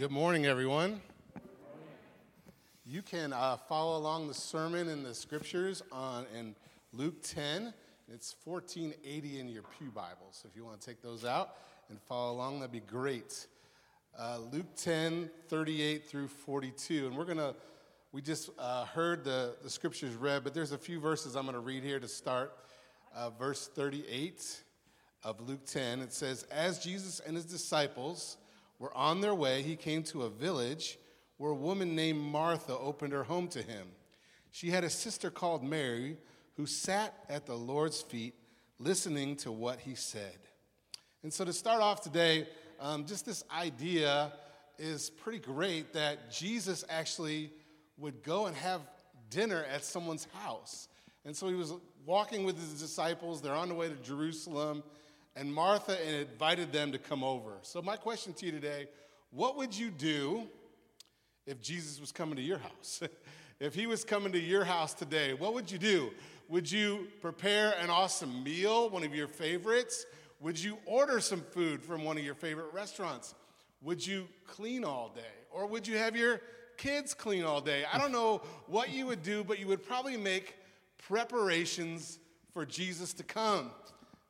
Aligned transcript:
Good 0.00 0.10
morning, 0.10 0.46
everyone. 0.46 1.02
You 2.86 3.02
can 3.02 3.34
uh, 3.34 3.58
follow 3.58 3.98
along 3.98 4.28
the 4.28 4.34
sermon 4.34 4.88
in 4.88 5.02
the 5.02 5.14
scriptures 5.14 5.82
on 5.92 6.24
in 6.34 6.54
Luke 6.94 7.22
10. 7.22 7.74
It's 8.10 8.34
1480 8.42 9.40
in 9.40 9.48
your 9.50 9.62
Pew 9.78 9.90
Bible. 9.90 10.28
So 10.30 10.48
if 10.50 10.56
you 10.56 10.64
want 10.64 10.80
to 10.80 10.86
take 10.86 11.02
those 11.02 11.26
out 11.26 11.56
and 11.90 12.00
follow 12.00 12.32
along, 12.32 12.60
that'd 12.60 12.72
be 12.72 12.80
great. 12.80 13.46
Uh, 14.18 14.38
Luke 14.50 14.74
10, 14.74 15.28
38 15.48 16.08
through 16.08 16.28
42. 16.28 17.08
And 17.08 17.14
we're 17.14 17.26
going 17.26 17.36
to, 17.36 17.54
we 18.12 18.22
just 18.22 18.48
uh, 18.58 18.86
heard 18.86 19.22
the, 19.22 19.54
the 19.62 19.68
scriptures 19.68 20.14
read, 20.14 20.44
but 20.44 20.54
there's 20.54 20.72
a 20.72 20.78
few 20.78 20.98
verses 20.98 21.36
I'm 21.36 21.42
going 21.42 21.52
to 21.52 21.60
read 21.60 21.84
here 21.84 22.00
to 22.00 22.08
start. 22.08 22.56
Uh, 23.14 23.28
verse 23.28 23.68
38 23.74 24.62
of 25.24 25.46
Luke 25.46 25.66
10, 25.66 26.00
it 26.00 26.14
says, 26.14 26.44
As 26.44 26.78
Jesus 26.78 27.20
and 27.20 27.36
his 27.36 27.44
disciples 27.44 28.38
were 28.80 28.96
on 28.96 29.20
their 29.20 29.34
way, 29.34 29.62
he 29.62 29.76
came 29.76 30.02
to 30.02 30.22
a 30.22 30.30
village 30.30 30.98
where 31.36 31.52
a 31.52 31.54
woman 31.54 31.94
named 31.94 32.18
Martha 32.18 32.76
opened 32.76 33.12
her 33.12 33.22
home 33.22 33.46
to 33.48 33.62
him. 33.62 33.86
She 34.50 34.70
had 34.70 34.82
a 34.82 34.90
sister 34.90 35.30
called 35.30 35.62
Mary 35.62 36.16
who 36.56 36.66
sat 36.66 37.14
at 37.28 37.46
the 37.46 37.54
Lord's 37.54 38.02
feet 38.02 38.34
listening 38.80 39.36
to 39.36 39.52
what 39.52 39.78
he 39.78 39.94
said. 39.94 40.38
And 41.22 41.32
so, 41.32 41.44
to 41.44 41.52
start 41.52 41.80
off 41.82 42.00
today, 42.00 42.48
um, 42.80 43.06
just 43.06 43.26
this 43.26 43.44
idea 43.54 44.32
is 44.78 45.10
pretty 45.10 45.38
great 45.38 45.92
that 45.92 46.32
Jesus 46.32 46.84
actually 46.88 47.52
would 47.98 48.22
go 48.22 48.46
and 48.46 48.56
have 48.56 48.80
dinner 49.28 49.64
at 49.72 49.84
someone's 49.84 50.26
house. 50.42 50.88
And 51.24 51.36
so 51.36 51.48
he 51.48 51.54
was 51.54 51.74
walking 52.06 52.44
with 52.44 52.58
his 52.58 52.80
disciples, 52.80 53.42
they're 53.42 53.52
on 53.52 53.68
the 53.68 53.74
way 53.74 53.88
to 53.88 53.94
Jerusalem, 53.96 54.82
and 55.36 55.52
Martha 55.52 55.96
invited 56.20 56.72
them 56.72 56.92
to 56.92 56.98
come 56.98 57.22
over. 57.22 57.52
So, 57.62 57.80
my 57.80 57.96
question 57.96 58.32
to 58.34 58.46
you 58.46 58.52
today 58.52 58.88
what 59.30 59.56
would 59.56 59.76
you 59.76 59.90
do 59.90 60.48
if 61.46 61.60
Jesus 61.60 62.00
was 62.00 62.12
coming 62.12 62.36
to 62.36 62.42
your 62.42 62.58
house? 62.58 63.02
if 63.60 63.74
he 63.74 63.86
was 63.86 64.04
coming 64.04 64.32
to 64.32 64.40
your 64.40 64.64
house 64.64 64.94
today, 64.94 65.34
what 65.34 65.54
would 65.54 65.70
you 65.70 65.78
do? 65.78 66.10
Would 66.48 66.70
you 66.70 67.06
prepare 67.20 67.74
an 67.80 67.90
awesome 67.90 68.42
meal, 68.42 68.90
one 68.90 69.04
of 69.04 69.14
your 69.14 69.28
favorites? 69.28 70.04
Would 70.40 70.58
you 70.58 70.78
order 70.84 71.20
some 71.20 71.42
food 71.42 71.82
from 71.82 72.02
one 72.02 72.18
of 72.18 72.24
your 72.24 72.34
favorite 72.34 72.72
restaurants? 72.72 73.34
Would 73.82 74.04
you 74.04 74.26
clean 74.46 74.84
all 74.84 75.12
day? 75.14 75.20
Or 75.50 75.66
would 75.66 75.86
you 75.86 75.96
have 75.98 76.16
your 76.16 76.40
kids 76.76 77.14
clean 77.14 77.44
all 77.44 77.60
day? 77.60 77.84
I 77.92 77.98
don't 77.98 78.10
know 78.10 78.42
what 78.66 78.90
you 78.90 79.06
would 79.06 79.22
do, 79.22 79.44
but 79.44 79.60
you 79.60 79.68
would 79.68 79.86
probably 79.86 80.16
make 80.16 80.56
preparations 80.98 82.18
for 82.52 82.66
Jesus 82.66 83.12
to 83.14 83.22
come. 83.22 83.70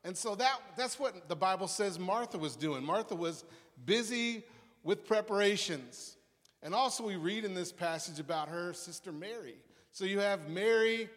And 0.05 0.17
so 0.17 0.35
that, 0.37 0.61
that's 0.77 0.99
what 0.99 1.29
the 1.29 1.37
Bible 1.37 1.69
says 1.69 1.99
Martha 1.99 2.39
was 2.39 2.57
doing. 2.57 2.85
Martha 2.85 3.15
was 3.15 3.45
busy 3.85 4.45
with 4.83 5.07
preparations. 5.07 6.17
And 6.63 6.75
also, 6.75 7.07
we 7.07 7.17
read 7.17 7.45
in 7.45 7.55
this 7.55 7.73
passage 7.73 8.19
about 8.19 8.49
her 8.49 8.73
sister 8.73 9.13
Mary. 9.13 9.57
So 9.93 10.05
you 10.05 10.21
have 10.21 10.49
Mary 10.49 11.09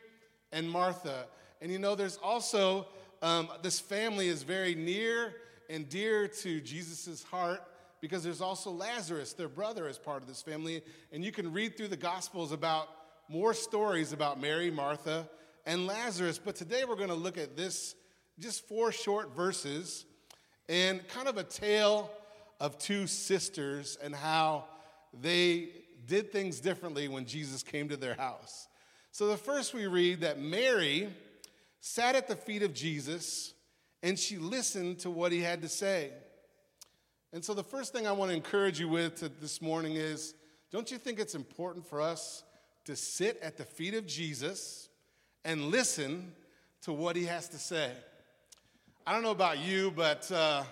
and 0.51 0.69
Martha. 0.69 1.25
And 1.61 1.71
you 1.71 1.79
know, 1.79 1.95
there's 1.95 2.17
also 2.17 2.87
um, 3.21 3.49
this 3.61 3.79
family 3.79 4.27
is 4.27 4.43
very 4.43 4.75
near 4.75 5.33
and 5.69 5.87
dear 5.87 6.27
to 6.27 6.61
Jesus' 6.61 7.23
heart 7.23 7.61
because 8.01 8.23
there's 8.23 8.41
also 8.41 8.69
Lazarus, 8.69 9.33
their 9.33 9.47
brother, 9.47 9.87
as 9.87 9.97
part 9.97 10.21
of 10.21 10.27
this 10.27 10.41
family. 10.41 10.81
And 11.11 11.23
you 11.23 11.31
can 11.31 11.53
read 11.53 11.77
through 11.77 11.87
the 11.87 11.97
Gospels 11.97 12.51
about 12.51 12.89
more 13.29 13.53
stories 13.53 14.11
about 14.11 14.41
Mary, 14.41 14.69
Martha, 14.69 15.27
and 15.65 15.87
Lazarus. 15.87 16.37
But 16.37 16.55
today 16.55 16.83
we're 16.85 16.97
going 16.97 17.07
to 17.09 17.15
look 17.15 17.37
at 17.37 17.55
this 17.55 17.95
just 18.39 18.67
four 18.67 18.91
short 18.91 19.35
verses 19.35 20.05
and 20.69 21.07
kind 21.07 21.27
of 21.27 21.37
a 21.37 21.43
tale 21.43 22.09
of 22.59 22.77
two 22.77 23.07
sisters 23.07 23.97
and 24.01 24.15
how 24.15 24.65
they 25.21 25.69
did 26.07 26.31
things 26.31 26.59
differently 26.59 27.07
when 27.07 27.25
Jesus 27.25 27.63
came 27.63 27.89
to 27.89 27.97
their 27.97 28.15
house. 28.15 28.67
So, 29.11 29.27
the 29.27 29.37
first 29.37 29.73
we 29.73 29.85
read 29.85 30.21
that 30.21 30.39
Mary 30.39 31.09
sat 31.81 32.15
at 32.15 32.27
the 32.27 32.35
feet 32.35 32.63
of 32.63 32.73
Jesus 32.73 33.53
and 34.01 34.17
she 34.17 34.37
listened 34.37 34.99
to 34.99 35.09
what 35.09 35.31
he 35.31 35.41
had 35.41 35.61
to 35.61 35.69
say. 35.69 36.11
And 37.31 37.43
so, 37.43 37.53
the 37.53 37.63
first 37.63 37.93
thing 37.93 38.07
I 38.07 38.11
want 38.11 38.31
to 38.31 38.35
encourage 38.35 38.79
you 38.79 38.89
with 38.89 39.19
this 39.39 39.61
morning 39.61 39.95
is 39.95 40.33
don't 40.71 40.89
you 40.89 40.97
think 40.97 41.19
it's 41.19 41.35
important 41.35 41.85
for 41.85 42.01
us 42.01 42.43
to 42.85 42.95
sit 42.95 43.39
at 43.41 43.57
the 43.57 43.63
feet 43.63 43.93
of 43.93 44.07
Jesus 44.07 44.89
and 45.45 45.65
listen 45.65 46.33
to 46.81 46.91
what 46.91 47.15
he 47.15 47.25
has 47.25 47.47
to 47.49 47.59
say? 47.59 47.91
I 49.05 49.11
don't 49.11 49.21
know 49.21 49.31
about 49.31 49.59
you, 49.59 49.91
but 49.91 50.31
uh, 50.31 50.63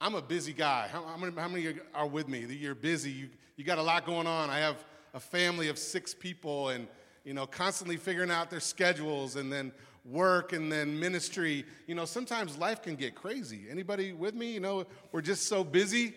I'm 0.00 0.16
a 0.16 0.22
busy 0.22 0.52
guy. 0.52 0.88
How, 0.90 1.04
how, 1.04 1.16
many, 1.16 1.32
how, 1.36 1.46
many, 1.46 1.74
are 1.94 2.08
with 2.08 2.26
me? 2.26 2.40
You're 2.40 2.74
busy. 2.74 3.12
You, 3.12 3.28
you 3.56 3.62
got 3.62 3.78
a 3.78 3.82
lot 3.82 4.04
going 4.04 4.26
on. 4.26 4.50
I 4.50 4.58
have 4.58 4.84
a 5.14 5.20
family 5.20 5.68
of 5.68 5.78
six 5.78 6.12
people 6.12 6.70
and, 6.70 6.88
you 7.24 7.34
know, 7.34 7.46
constantly 7.46 7.96
figuring 7.96 8.32
out 8.32 8.50
their 8.50 8.58
schedules 8.58 9.36
and 9.36 9.52
then 9.52 9.70
work 10.04 10.52
and 10.52 10.72
then 10.72 10.98
ministry. 10.98 11.64
You 11.86 11.94
know, 11.94 12.04
sometimes 12.04 12.58
life 12.58 12.82
can 12.82 12.96
get 12.96 13.14
crazy. 13.14 13.66
Anybody 13.70 14.12
with 14.12 14.34
me? 14.34 14.50
You 14.50 14.60
know, 14.60 14.84
we're 15.12 15.22
just 15.22 15.46
so 15.46 15.62
busy. 15.62 16.14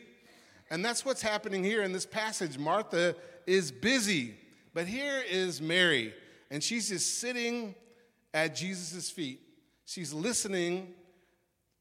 And 0.71 0.83
that's 0.83 1.05
what's 1.05 1.21
happening 1.21 1.63
here 1.63 1.83
in 1.83 1.91
this 1.91 2.07
passage. 2.07 2.57
Martha 2.57 3.15
is 3.45 3.71
busy, 3.71 4.33
but 4.73 4.87
here 4.87 5.21
is 5.29 5.61
Mary, 5.61 6.11
and 6.49 6.63
she's 6.63 6.89
just 6.89 7.19
sitting 7.19 7.75
at 8.33 8.55
Jesus' 8.55 9.11
feet. 9.11 9.41
She's 9.85 10.11
listening 10.11 10.95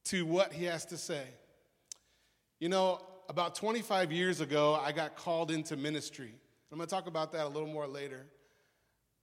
to 0.05 0.27
what 0.27 0.53
he 0.53 0.65
has 0.65 0.85
to 0.87 0.97
say. 0.97 1.25
You 2.61 2.69
know, 2.69 3.01
about 3.29 3.55
25 3.55 4.13
years 4.13 4.41
ago, 4.41 4.75
I 4.75 4.93
got 4.93 5.17
called 5.17 5.51
into 5.51 5.77
ministry. 5.77 6.35
I'm 6.71 6.79
going 6.79 6.89
to 6.89 6.95
talk 6.95 7.07
about 7.07 7.33
that 7.33 7.47
a 7.47 7.49
little 7.49 7.69
more 7.69 7.87
later. 7.87 8.27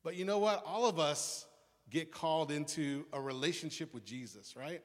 But 0.03 0.15
you 0.15 0.25
know 0.25 0.39
what? 0.39 0.63
All 0.65 0.87
of 0.87 0.99
us 0.99 1.45
get 1.89 2.11
called 2.11 2.51
into 2.51 3.05
a 3.13 3.21
relationship 3.21 3.93
with 3.93 4.05
Jesus, 4.05 4.55
right? 4.55 4.81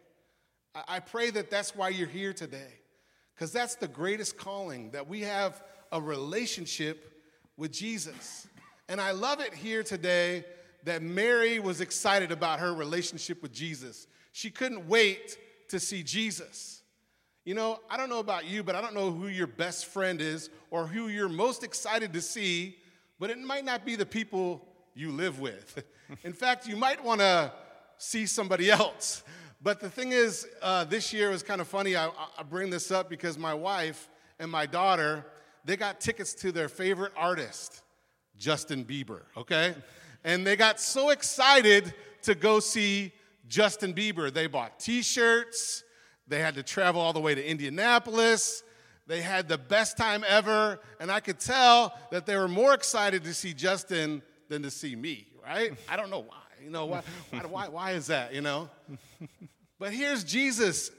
I 0.86 1.00
pray 1.00 1.30
that 1.30 1.50
that's 1.50 1.74
why 1.74 1.88
you're 1.88 2.08
here 2.08 2.34
today, 2.34 2.80
because 3.34 3.50
that's 3.52 3.76
the 3.76 3.88
greatest 3.88 4.36
calling 4.36 4.90
that 4.90 5.08
we 5.08 5.20
have 5.22 5.62
a 5.90 6.00
relationship 6.00 7.22
with 7.56 7.72
Jesus. 7.72 8.46
And 8.88 9.00
I 9.00 9.12
love 9.12 9.40
it 9.40 9.54
here 9.54 9.82
today 9.82 10.44
that 10.84 11.02
Mary 11.02 11.58
was 11.58 11.80
excited 11.80 12.30
about 12.30 12.60
her 12.60 12.74
relationship 12.74 13.42
with 13.42 13.52
Jesus. 13.52 14.06
She 14.32 14.50
couldn't 14.50 14.86
wait 14.86 15.38
to 15.68 15.80
see 15.80 16.02
Jesus. 16.02 16.82
You 17.44 17.54
know, 17.54 17.78
I 17.88 17.96
don't 17.96 18.08
know 18.08 18.18
about 18.18 18.46
you, 18.46 18.62
but 18.62 18.74
I 18.74 18.80
don't 18.80 18.94
know 18.94 19.12
who 19.12 19.28
your 19.28 19.46
best 19.46 19.86
friend 19.86 20.20
is 20.20 20.50
or 20.70 20.86
who 20.86 21.08
you're 21.08 21.28
most 21.28 21.62
excited 21.62 22.12
to 22.14 22.20
see, 22.20 22.76
but 23.20 23.30
it 23.30 23.38
might 23.38 23.64
not 23.64 23.84
be 23.84 23.94
the 23.94 24.06
people 24.06 24.66
you 24.94 25.12
live 25.12 25.38
with. 25.38 25.84
In 26.24 26.32
fact, 26.32 26.66
you 26.66 26.76
might 26.76 27.02
want 27.04 27.20
to 27.20 27.52
see 27.98 28.26
somebody 28.26 28.70
else. 28.82 29.22
But 29.62 29.80
the 29.80 29.88
thing 29.88 30.12
is, 30.12 30.46
uh, 30.60 30.84
this 30.84 31.12
year 31.12 31.30
was 31.30 31.42
kind 31.42 31.60
of 31.60 31.68
funny. 31.68 31.96
I, 31.96 32.08
I 32.08 32.42
bring 32.42 32.70
this 32.70 32.90
up 32.90 33.08
because 33.08 33.38
my 33.38 33.54
wife 33.54 34.08
and 34.38 34.50
my 34.50 34.66
daughter, 34.66 35.24
they 35.64 35.76
got 35.76 36.00
tickets 36.00 36.34
to 36.34 36.52
their 36.52 36.68
favorite 36.68 37.12
artist, 37.16 37.82
Justin 38.36 38.84
Bieber, 38.84 39.22
okay? 39.36 39.74
And 40.24 40.46
they 40.46 40.56
got 40.56 40.80
so 40.80 41.10
excited 41.10 41.94
to 42.22 42.34
go 42.34 42.60
see 42.60 43.12
Justin 43.48 43.94
Bieber. 43.94 44.32
They 44.32 44.46
bought 44.46 44.78
t 44.78 45.02
shirts, 45.02 45.84
they 46.28 46.40
had 46.40 46.54
to 46.54 46.62
travel 46.62 47.00
all 47.00 47.12
the 47.12 47.20
way 47.20 47.34
to 47.34 47.44
Indianapolis. 47.44 48.62
They 49.08 49.22
had 49.22 49.46
the 49.46 49.56
best 49.56 49.96
time 49.96 50.24
ever, 50.26 50.80
and 50.98 51.12
I 51.12 51.20
could 51.20 51.38
tell 51.38 51.96
that 52.10 52.26
they 52.26 52.36
were 52.36 52.48
more 52.48 52.74
excited 52.74 53.22
to 53.22 53.34
see 53.34 53.54
Justin 53.54 54.20
than 54.48 54.62
to 54.62 54.70
see 54.70 54.96
me, 54.96 55.28
right? 55.44 55.74
I 55.88 55.96
don't 55.96 56.10
know 56.10 56.24
why. 56.26 56.42
You 56.60 56.70
know, 56.70 56.86
why, 56.86 57.02
why, 57.48 57.68
why 57.68 57.92
is 57.92 58.08
that, 58.08 58.34
you 58.34 58.40
know? 58.40 58.68
But 59.78 59.92
here's 59.92 60.24
Jesus, 60.24 60.90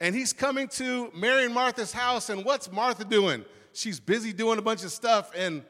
and 0.00 0.14
he's 0.14 0.32
coming 0.32 0.68
to 0.68 1.10
Mary 1.14 1.44
and 1.44 1.52
Martha's 1.52 1.92
house, 1.92 2.30
and 2.30 2.46
what's 2.46 2.72
Martha 2.72 3.04
doing? 3.04 3.44
She's 3.74 4.00
busy 4.00 4.32
doing 4.32 4.58
a 4.58 4.62
bunch 4.62 4.82
of 4.82 4.90
stuff, 4.90 5.30
and 5.36 5.62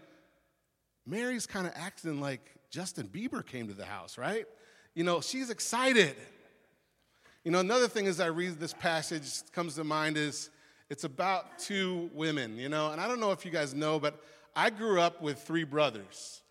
Mary's 1.05 1.47
kind 1.47 1.67
of 1.67 1.73
acting 1.75 2.21
like 2.21 2.55
Justin 2.71 3.09
Bieber 3.09 3.45
came 3.45 3.67
to 3.67 3.75
the 3.75 3.85
house, 3.85 4.17
right? 4.17 4.47
You 4.95 5.05
know, 5.05 5.21
she's 5.21 5.51
excited. 5.51 6.17
You 7.45 7.51
know, 7.51 7.61
another 7.61 7.89
thing 7.89 8.07
as 8.07 8.21
I 8.21 8.27
read 8.27 8.59
this 8.59 8.75
passage 8.75 9.51
comes 9.53 9.77
to 9.77 9.85
mind 9.85 10.17
is 10.17 10.51
it's 10.89 11.05
about 11.05 11.59
two 11.59 12.11
women, 12.13 12.57
you 12.57 12.69
know, 12.69 12.91
and 12.91 13.01
I 13.01 13.09
don't 13.09 13.21
know 13.21 13.31
if 13.31 13.45
you 13.45 13.51
guys 13.51 13.73
know, 13.73 14.01
but 14.01 14.23
I 14.55 14.71
grew 14.71 15.01
up 15.01 15.23
with 15.23 15.39
three 15.39 15.65
brothers. 15.65 16.43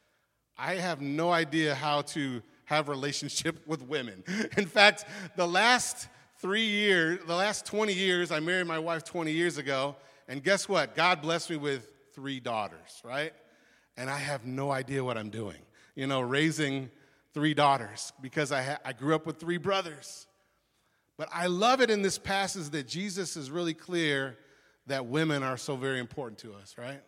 I 0.58 0.76
have 0.76 1.02
no 1.02 1.32
idea 1.32 1.76
how 1.76 2.02
to 2.02 2.42
have 2.66 2.88
relationship 2.88 3.60
with 3.68 3.82
women. 3.82 4.24
In 4.58 4.66
fact, 4.66 5.06
the 5.36 5.48
last 5.48 6.08
three 6.40 6.66
years, 6.66 7.20
the 7.28 7.36
last 7.36 7.66
20 7.66 7.94
years, 7.94 8.32
I 8.32 8.40
married 8.40 8.68
my 8.68 8.80
wife 8.80 9.04
20 9.04 9.32
years 9.32 9.58
ago, 9.58 9.96
and 10.28 10.44
guess 10.44 10.70
what? 10.70 10.96
God 10.96 11.22
blessed 11.22 11.50
me 11.50 11.58
with 11.58 11.92
three 12.14 12.40
daughters, 12.40 13.02
right? 13.04 13.34
And 13.98 14.10
I 14.10 14.18
have 14.18 14.46
no 14.46 14.72
idea 14.72 15.04
what 15.04 15.18
I'm 15.18 15.30
doing. 15.30 15.58
You 15.96 16.08
know, 16.08 16.22
raising 16.22 16.90
three 17.40 17.54
daughters 17.54 18.12
because 18.22 18.52
I, 18.52 18.62
ha- 18.62 18.80
I 18.84 18.92
grew 18.92 19.16
up 19.16 19.26
with 19.26 19.38
three 19.40 19.56
brothers. 19.56 20.28
But 21.18 21.30
I 21.32 21.48
love 21.48 21.80
it 21.80 21.90
in 21.90 22.02
this 22.02 22.18
passage 22.18 22.72
that 22.72 22.86
Jesus 22.86 23.38
is 23.38 23.50
really 23.50 23.74
clear 23.74 24.38
that 24.88 25.06
women 25.06 25.42
are 25.42 25.56
so 25.56 25.78
very 25.78 26.00
important 26.00 26.40
to 26.40 26.54
us, 26.54 26.76
right? 26.78 27.02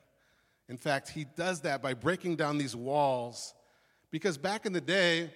In 0.69 0.77
fact, 0.77 1.09
he 1.09 1.25
does 1.35 1.61
that 1.61 1.81
by 1.81 1.93
breaking 1.93 2.37
down 2.37 2.57
these 2.57 2.77
walls. 2.77 3.53
Because 4.09 4.37
back 4.37 4.65
in 4.65 4.71
the 4.71 4.79
day, 4.79 5.33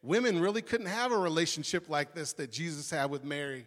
women 0.00 0.38
really 0.38 0.62
couldn't 0.62 0.86
have 0.86 1.10
a 1.10 1.18
relationship 1.18 1.88
like 1.88 2.14
this 2.14 2.32
that 2.34 2.52
Jesus 2.52 2.88
had 2.88 3.10
with 3.10 3.24
Mary. 3.24 3.66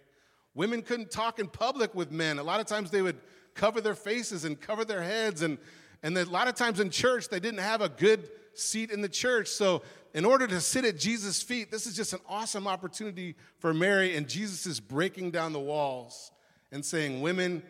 Women 0.56 0.82
couldn't 0.82 1.12
talk 1.12 1.40
in 1.40 1.48
public 1.48 1.94
with 1.94 2.10
men. 2.10 2.40
A 2.40 2.44
lot 2.44 2.62
of 2.62 2.68
times 2.68 2.90
they 2.90 3.02
would 3.02 3.20
cover 3.54 3.82
their 3.82 3.96
faces 3.96 4.46
and 4.46 4.58
cover 4.58 4.86
their 4.86 5.04
heads. 5.04 5.42
And, 5.42 5.58
and 6.04 6.18
a 6.18 6.24
lot 6.24 6.48
of 6.48 6.56
times 6.56 6.80
in 6.80 6.90
church, 6.90 7.28
they 7.28 7.42
didn't 7.42 7.60
have 7.60 7.82
a 7.82 7.90
good 7.90 8.30
seat 8.54 8.92
in 8.92 9.02
the 9.02 9.10
church. 9.10 9.50
So, 9.50 9.82
in 10.14 10.26
order 10.26 10.48
to 10.48 10.60
sit 10.60 10.86
at 10.86 10.98
Jesus' 10.98 11.42
feet, 11.42 11.72
this 11.72 11.86
is 11.86 11.96
just 11.96 12.14
an 12.14 12.20
awesome 12.28 12.68
opportunity 12.68 13.36
for 13.60 13.74
Mary. 13.74 14.16
And 14.16 14.28
Jesus 14.28 14.66
is 14.66 14.80
breaking 14.80 15.32
down 15.32 15.54
the 15.54 15.60
walls 15.60 16.32
and 16.72 16.84
saying, 16.84 17.22
Women, 17.22 17.64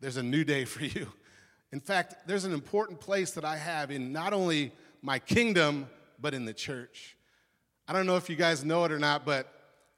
there's 0.00 0.16
a 0.16 0.22
new 0.22 0.44
day 0.44 0.64
for 0.64 0.84
you. 0.84 1.08
In 1.72 1.80
fact, 1.80 2.26
there's 2.26 2.44
an 2.44 2.52
important 2.52 3.00
place 3.00 3.32
that 3.32 3.44
I 3.44 3.56
have 3.56 3.90
in 3.90 4.12
not 4.12 4.32
only 4.32 4.72
my 5.00 5.18
kingdom, 5.18 5.88
but 6.20 6.34
in 6.34 6.44
the 6.44 6.52
church. 6.52 7.16
I 7.88 7.92
don't 7.92 8.06
know 8.06 8.16
if 8.16 8.30
you 8.30 8.36
guys 8.36 8.64
know 8.64 8.84
it 8.84 8.92
or 8.92 8.98
not, 8.98 9.24
but 9.24 9.52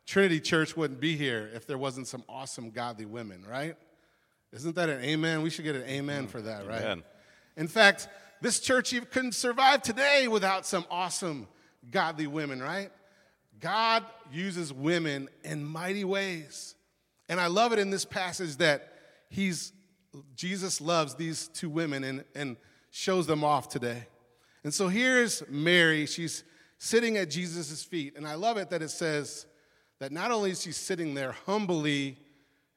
Trinity 0.07 0.41
Church 0.41 0.77
wouldn't 0.77 1.01
be 1.01 1.17
here 1.17 1.51
if 1.55 1.67
there 1.67 1.79
wasn't 1.79 2.07
some 2.07 2.25
awesome 2.29 2.71
godly 2.71 3.07
women, 3.07 3.45
right? 3.49 3.77
Isn't 4.53 4.77
that 4.77 4.89
an 4.89 5.03
amen? 5.03 5.43
We 5.43 5.51
should 5.51 5.65
get 5.65 5.75
an 5.75 5.85
amen 5.85 6.27
mm, 6.27 6.31
for 6.31 6.41
that, 6.43 6.67
right? 6.67 6.83
Amen. 6.83 7.03
In 7.57 7.69
fact, 7.69 8.09
this 8.41 8.61
church 8.61 8.95
couldn't 9.11 9.33
survive 9.33 9.83
today 9.83 10.29
without 10.29 10.67
some 10.67 10.85
awesome 10.91 11.49
godly 11.91 12.27
women, 12.27 12.63
right? 12.63 12.91
God 13.61 14.05
uses 14.33 14.73
women 14.73 15.29
in 15.43 15.65
mighty 15.65 16.05
ways. 16.05 16.75
And 17.29 17.41
I 17.41 17.47
love 17.47 17.73
it 17.73 17.79
in 17.79 17.91
this 17.91 18.05
passage 18.05 18.57
that 18.57 18.93
he's 19.29 19.73
Jesus 20.37 20.81
loves 20.81 21.17
these 21.17 21.49
two 21.49 21.69
women 21.69 22.05
and, 22.05 22.25
and 22.37 22.57
shows 22.91 23.27
them 23.27 23.43
off 23.43 23.69
today. 23.69 24.07
And 24.63 24.73
so 24.73 24.87
here's 24.87 25.43
Mary. 25.49 26.07
She's 26.07 26.45
sitting 26.79 27.17
at 27.17 27.31
Jesus' 27.31 27.83
feet. 27.83 28.15
And 28.17 28.27
I 28.27 28.35
love 28.35 28.57
it 28.57 28.71
that 28.71 28.83
it 28.83 28.91
says 28.91 29.47
that 29.99 30.13
not 30.13 30.31
only 30.31 30.51
is 30.53 30.63
she 30.63 30.71
sitting 30.71 31.15
there 31.15 31.33
humbly 31.47 32.19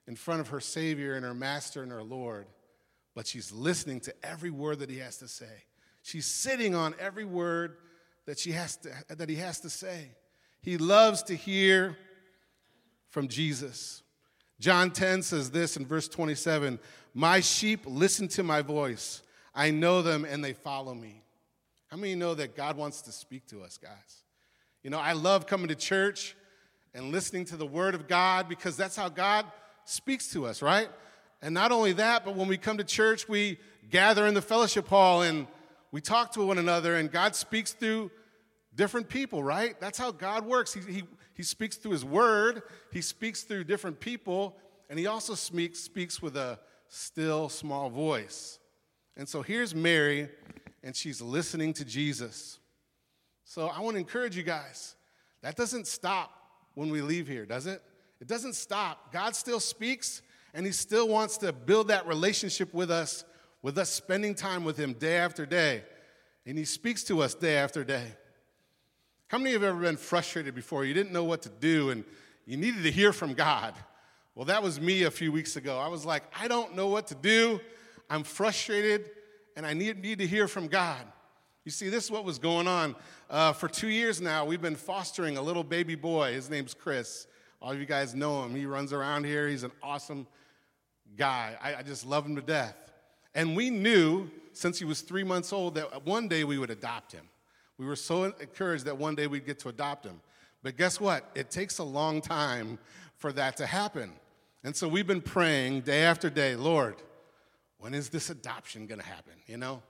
in 0.06 0.16
front 0.16 0.40
of 0.40 0.48
her 0.48 0.60
Savior 0.60 1.14
and 1.14 1.24
her 1.24 1.34
Master 1.34 1.82
and 1.82 1.92
her 1.92 2.02
Lord, 2.02 2.46
but 3.14 3.26
she's 3.26 3.52
listening 3.52 4.00
to 4.00 4.14
every 4.22 4.50
word 4.50 4.80
that 4.80 4.90
he 4.90 4.98
has 4.98 5.18
to 5.18 5.28
say. 5.28 5.64
She's 6.02 6.26
sitting 6.26 6.74
on 6.74 6.94
every 6.98 7.24
word 7.24 7.76
that, 8.28 8.38
she 8.38 8.52
has 8.52 8.76
to, 8.76 8.90
that 9.08 9.26
he 9.30 9.36
has 9.36 9.58
to 9.60 9.70
say. 9.70 10.10
He 10.60 10.76
loves 10.76 11.22
to 11.24 11.34
hear 11.34 11.96
from 13.08 13.26
Jesus. 13.26 14.02
John 14.60 14.90
10 14.90 15.22
says 15.22 15.50
this 15.50 15.78
in 15.78 15.86
verse 15.86 16.08
27 16.08 16.78
My 17.14 17.40
sheep 17.40 17.80
listen 17.86 18.28
to 18.28 18.42
my 18.42 18.60
voice. 18.60 19.22
I 19.54 19.70
know 19.70 20.02
them 20.02 20.26
and 20.26 20.44
they 20.44 20.52
follow 20.52 20.92
me. 20.92 21.22
How 21.86 21.96
many 21.96 22.14
know 22.16 22.34
that 22.34 22.54
God 22.54 22.76
wants 22.76 23.00
to 23.02 23.12
speak 23.12 23.46
to 23.46 23.62
us, 23.62 23.78
guys? 23.78 24.24
You 24.82 24.90
know, 24.90 24.98
I 24.98 25.12
love 25.14 25.46
coming 25.46 25.68
to 25.68 25.74
church 25.74 26.36
and 26.92 27.10
listening 27.10 27.46
to 27.46 27.56
the 27.56 27.66
Word 27.66 27.94
of 27.94 28.08
God 28.08 28.46
because 28.46 28.76
that's 28.76 28.94
how 28.94 29.08
God 29.08 29.46
speaks 29.86 30.30
to 30.32 30.44
us, 30.44 30.60
right? 30.60 30.90
And 31.40 31.54
not 31.54 31.72
only 31.72 31.94
that, 31.94 32.26
but 32.26 32.36
when 32.36 32.46
we 32.46 32.58
come 32.58 32.76
to 32.76 32.84
church, 32.84 33.26
we 33.26 33.58
gather 33.88 34.26
in 34.26 34.34
the 34.34 34.42
fellowship 34.42 34.86
hall 34.86 35.22
and 35.22 35.46
we 35.92 36.02
talk 36.02 36.32
to 36.32 36.44
one 36.44 36.58
another, 36.58 36.96
and 36.96 37.10
God 37.10 37.34
speaks 37.34 37.72
through 37.72 38.10
different 38.78 39.08
people, 39.08 39.42
right? 39.42 39.78
That's 39.80 39.98
how 39.98 40.12
God 40.12 40.46
works. 40.46 40.72
He, 40.72 40.80
he, 40.90 41.02
he 41.34 41.42
speaks 41.42 41.76
through 41.76 41.90
His 41.90 42.04
Word, 42.04 42.62
He 42.92 43.02
speaks 43.02 43.42
through 43.42 43.64
different 43.64 44.00
people, 44.00 44.56
and 44.88 44.98
He 44.98 45.06
also 45.06 45.34
speaks, 45.34 45.80
speaks 45.80 46.22
with 46.22 46.36
a 46.36 46.58
still 46.86 47.50
small 47.50 47.90
voice. 47.90 48.60
And 49.16 49.28
so 49.28 49.42
here's 49.42 49.74
Mary, 49.74 50.28
and 50.82 50.94
she's 50.94 51.20
listening 51.20 51.74
to 51.74 51.84
Jesus. 51.84 52.60
So 53.44 53.66
I 53.66 53.80
want 53.80 53.96
to 53.96 53.98
encourage 53.98 54.36
you 54.36 54.44
guys 54.44 54.94
that 55.42 55.56
doesn't 55.56 55.86
stop 55.86 56.30
when 56.74 56.90
we 56.90 57.02
leave 57.02 57.26
here, 57.26 57.44
does 57.44 57.66
it? 57.66 57.82
It 58.20 58.28
doesn't 58.28 58.54
stop. 58.54 59.12
God 59.12 59.34
still 59.34 59.60
speaks, 59.60 60.22
and 60.54 60.64
He 60.64 60.72
still 60.72 61.08
wants 61.08 61.36
to 61.38 61.52
build 61.52 61.88
that 61.88 62.06
relationship 62.06 62.72
with 62.72 62.92
us, 62.92 63.24
with 63.60 63.76
us 63.76 63.90
spending 63.90 64.36
time 64.36 64.62
with 64.62 64.76
Him 64.76 64.92
day 64.92 65.16
after 65.16 65.46
day. 65.46 65.82
And 66.46 66.56
He 66.56 66.64
speaks 66.64 67.02
to 67.04 67.22
us 67.22 67.34
day 67.34 67.56
after 67.56 67.82
day. 67.82 68.14
How 69.28 69.36
many 69.36 69.52
have 69.52 69.62
ever 69.62 69.78
been 69.78 69.98
frustrated 69.98 70.54
before? 70.54 70.86
You 70.86 70.94
didn't 70.94 71.12
know 71.12 71.24
what 71.24 71.42
to 71.42 71.50
do 71.50 71.90
and 71.90 72.02
you 72.46 72.56
needed 72.56 72.82
to 72.82 72.90
hear 72.90 73.12
from 73.12 73.34
God. 73.34 73.74
Well, 74.34 74.46
that 74.46 74.62
was 74.62 74.80
me 74.80 75.02
a 75.02 75.10
few 75.10 75.30
weeks 75.30 75.56
ago. 75.56 75.78
I 75.78 75.88
was 75.88 76.06
like, 76.06 76.22
I 76.38 76.48
don't 76.48 76.74
know 76.74 76.86
what 76.86 77.08
to 77.08 77.14
do. 77.14 77.60
I'm 78.08 78.24
frustrated 78.24 79.10
and 79.54 79.66
I 79.66 79.74
need, 79.74 80.00
need 80.02 80.18
to 80.20 80.26
hear 80.26 80.48
from 80.48 80.66
God. 80.66 81.04
You 81.66 81.70
see, 81.70 81.90
this 81.90 82.04
is 82.04 82.10
what 82.10 82.24
was 82.24 82.38
going 82.38 82.66
on. 82.66 82.96
Uh, 83.28 83.52
for 83.52 83.68
two 83.68 83.88
years 83.88 84.22
now, 84.22 84.46
we've 84.46 84.62
been 84.62 84.76
fostering 84.76 85.36
a 85.36 85.42
little 85.42 85.64
baby 85.64 85.94
boy. 85.94 86.32
His 86.32 86.48
name's 86.48 86.72
Chris. 86.72 87.26
All 87.60 87.72
of 87.72 87.78
you 87.78 87.84
guys 87.84 88.14
know 88.14 88.42
him. 88.44 88.54
He 88.54 88.64
runs 88.64 88.94
around 88.94 89.24
here. 89.24 89.46
He's 89.46 89.64
an 89.64 89.72
awesome 89.82 90.26
guy. 91.18 91.54
I, 91.60 91.74
I 91.74 91.82
just 91.82 92.06
love 92.06 92.24
him 92.24 92.36
to 92.36 92.42
death. 92.42 92.76
And 93.34 93.54
we 93.54 93.68
knew 93.68 94.30
since 94.54 94.78
he 94.78 94.86
was 94.86 95.02
three 95.02 95.24
months 95.24 95.52
old 95.52 95.74
that 95.74 96.06
one 96.06 96.28
day 96.28 96.44
we 96.44 96.56
would 96.56 96.70
adopt 96.70 97.12
him. 97.12 97.28
We 97.78 97.86
were 97.86 97.96
so 97.96 98.24
encouraged 98.24 98.84
that 98.86 98.98
one 98.98 99.14
day 99.14 99.26
we'd 99.26 99.46
get 99.46 99.60
to 99.60 99.68
adopt 99.68 100.04
him. 100.04 100.20
But 100.62 100.76
guess 100.76 101.00
what? 101.00 101.30
It 101.34 101.50
takes 101.50 101.78
a 101.78 101.84
long 101.84 102.20
time 102.20 102.78
for 103.16 103.32
that 103.32 103.56
to 103.58 103.66
happen. 103.66 104.12
And 104.64 104.74
so 104.74 104.88
we've 104.88 105.06
been 105.06 105.22
praying 105.22 105.82
day 105.82 106.02
after 106.02 106.28
day, 106.28 106.56
Lord, 106.56 106.96
when 107.78 107.94
is 107.94 108.08
this 108.08 108.30
adoption 108.30 108.86
going 108.86 109.00
to 109.00 109.06
happen? 109.06 109.34
You 109.46 109.56
know? 109.56 109.82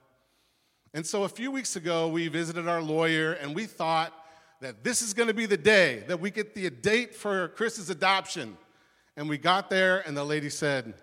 And 0.93 1.05
so 1.05 1.23
a 1.23 1.29
few 1.29 1.51
weeks 1.51 1.75
ago, 1.75 2.07
we 2.07 2.27
visited 2.27 2.67
our 2.67 2.81
lawyer 2.81 3.33
and 3.33 3.55
we 3.55 3.65
thought 3.65 4.13
that 4.61 4.83
this 4.83 5.01
is 5.01 5.13
going 5.13 5.27
to 5.27 5.33
be 5.33 5.45
the 5.45 5.57
day 5.57 6.03
that 6.07 6.19
we 6.19 6.29
get 6.29 6.53
the 6.53 6.69
date 6.69 7.15
for 7.15 7.49
Chris's 7.49 7.89
adoption. 7.89 8.57
And 9.15 9.27
we 9.27 9.37
got 9.37 9.69
there, 9.69 10.07
and 10.07 10.15
the 10.15 10.23
lady 10.23 10.49
said, 10.49 10.93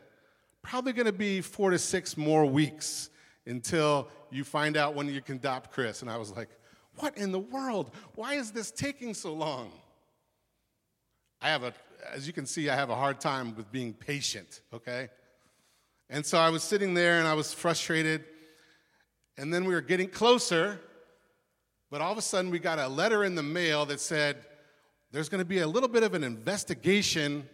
probably 0.62 0.92
going 0.92 1.06
to 1.06 1.12
be 1.12 1.40
four 1.40 1.70
to 1.70 1.78
six 1.78 2.16
more 2.16 2.46
weeks 2.46 3.10
until 3.46 4.08
you 4.30 4.42
find 4.42 4.76
out 4.76 4.94
when 4.94 5.08
you 5.08 5.20
can 5.20 5.36
adopt 5.36 5.70
Chris. 5.70 6.02
And 6.02 6.10
I 6.10 6.16
was 6.16 6.34
like, 6.34 6.48
what 6.98 7.16
in 7.16 7.32
the 7.32 7.38
world? 7.38 7.90
Why 8.14 8.34
is 8.34 8.52
this 8.52 8.70
taking 8.70 9.14
so 9.14 9.32
long? 9.32 9.70
I 11.40 11.48
have 11.48 11.62
a, 11.62 11.74
as 12.12 12.26
you 12.26 12.32
can 12.32 12.46
see, 12.46 12.70
I 12.70 12.74
have 12.74 12.90
a 12.90 12.94
hard 12.94 13.20
time 13.20 13.54
with 13.56 13.70
being 13.70 13.92
patient, 13.92 14.62
okay? 14.72 15.08
And 16.08 16.24
so 16.24 16.38
I 16.38 16.50
was 16.50 16.62
sitting 16.62 16.94
there 16.94 17.18
and 17.18 17.28
I 17.28 17.34
was 17.34 17.52
frustrated. 17.52 18.24
And 19.36 19.52
then 19.52 19.64
we 19.64 19.74
were 19.74 19.82
getting 19.82 20.08
closer, 20.08 20.80
but 21.90 22.00
all 22.00 22.12
of 22.12 22.18
a 22.18 22.22
sudden 22.22 22.50
we 22.50 22.58
got 22.58 22.78
a 22.78 22.88
letter 22.88 23.24
in 23.24 23.34
the 23.34 23.42
mail 23.42 23.84
that 23.86 24.00
said, 24.00 24.36
there's 25.12 25.28
to 25.40 25.44
be 25.44 25.58
a 25.60 25.66
little 25.66 25.88
bit 25.88 26.02
of 26.02 26.14
an 26.14 26.24
investigation 26.24 27.48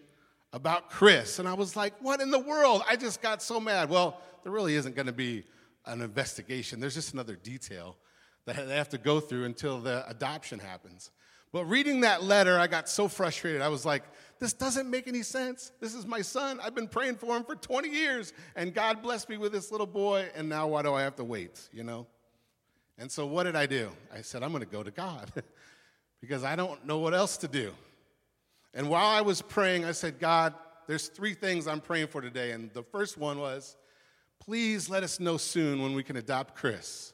about 0.53 0.91
Chris. 0.91 1.39
And 1.39 1.49
I 1.49 1.55
was 1.55 1.77
like, 1.77 1.95
what 2.01 2.21
in 2.21 2.31
the 2.31 2.39
world? 2.39 2.83
I 2.89 2.97
just 2.97 3.21
got 3.21 3.43
so 3.43 3.59
mad. 3.59 3.91
Well, 3.91 4.21
there 4.43 4.53
really 4.53 4.77
isn't 4.77 4.95
to 5.07 5.13
be 5.13 5.45
an 5.87 6.01
investigation, 6.01 6.79
there's 6.79 6.95
just 6.95 7.13
another 7.13 7.35
detail 7.35 7.97
that 8.47 8.69
they 8.69 8.77
have 8.77 8.89
to 8.91 8.99
go 8.99 9.21
through 9.21 9.45
until 9.45 9.79
the 9.81 10.09
adoption 10.09 10.59
happens. 10.59 11.11
But 11.53 11.67
reading 11.67 12.01
that 12.01 12.23
letter, 12.23 12.59
I 12.59 12.67
got 12.67 12.89
so 12.89 13.09
frustrated. 13.09 13.61
I 13.61 13.69
was 13.69 13.85
like, 13.85 14.05
this 14.39 14.55
doesn't 14.55 14.91
make 14.91 15.07
any 15.07 15.23
sense. 15.23 15.71
This 15.81 15.95
is 15.95 16.07
my 16.07 16.23
son. 16.23 16.59
I've 16.63 16.75
been 16.75 16.89
praying 16.89 17.17
for 17.17 17.37
him 17.37 17.45
for 17.45 17.55
20 17.55 17.91
years, 17.91 18.33
and 18.57 18.73
God 18.73 19.03
blessed 19.03 19.29
me 19.29 19.37
with 19.37 19.53
this 19.53 19.71
little 19.71 19.87
boy, 19.87 20.31
and 20.35 20.49
now 20.49 20.69
why 20.69 20.83
do 20.83 20.95
I 20.95 21.03
have 21.03 21.15
to 21.17 21.25
wait, 21.25 21.69
you 21.73 21.85
know? 21.85 22.07
And 22.99 23.11
so 23.11 23.27
what 23.27 23.45
did 23.45 23.55
I 23.55 23.67
do? 23.67 23.91
I 24.15 24.23
said, 24.23 24.43
I'm 24.43 24.51
going 24.51 24.65
to 24.65 24.71
go 24.71 24.83
to 24.83 24.91
God 24.91 25.31
because 26.21 26.43
I 26.43 26.57
don't 26.57 26.87
know 26.87 26.99
what 26.99 27.13
else 27.13 27.37
to 27.39 27.49
do. 27.49 27.73
And 28.75 28.89
while 28.89 29.07
I 29.07 29.21
was 29.21 29.43
praying, 29.43 29.85
I 29.85 29.93
said, 29.93 30.19
God, 30.19 30.55
there's 30.87 31.09
three 31.09 31.35
things 31.35 31.67
I'm 31.67 31.81
praying 31.81 32.09
for 32.09 32.23
today. 32.23 32.53
And 32.53 32.73
the 32.73 32.83
first 32.83 33.19
one 33.19 33.39
was, 33.39 33.77
please 34.41 34.89
let 34.89 35.03
us 35.03 35.21
know 35.21 35.37
soon 35.37 35.83
when 35.83 35.95
we 35.95 36.03
can 36.03 36.17
adopt 36.17 36.55
Chris. 36.55 37.13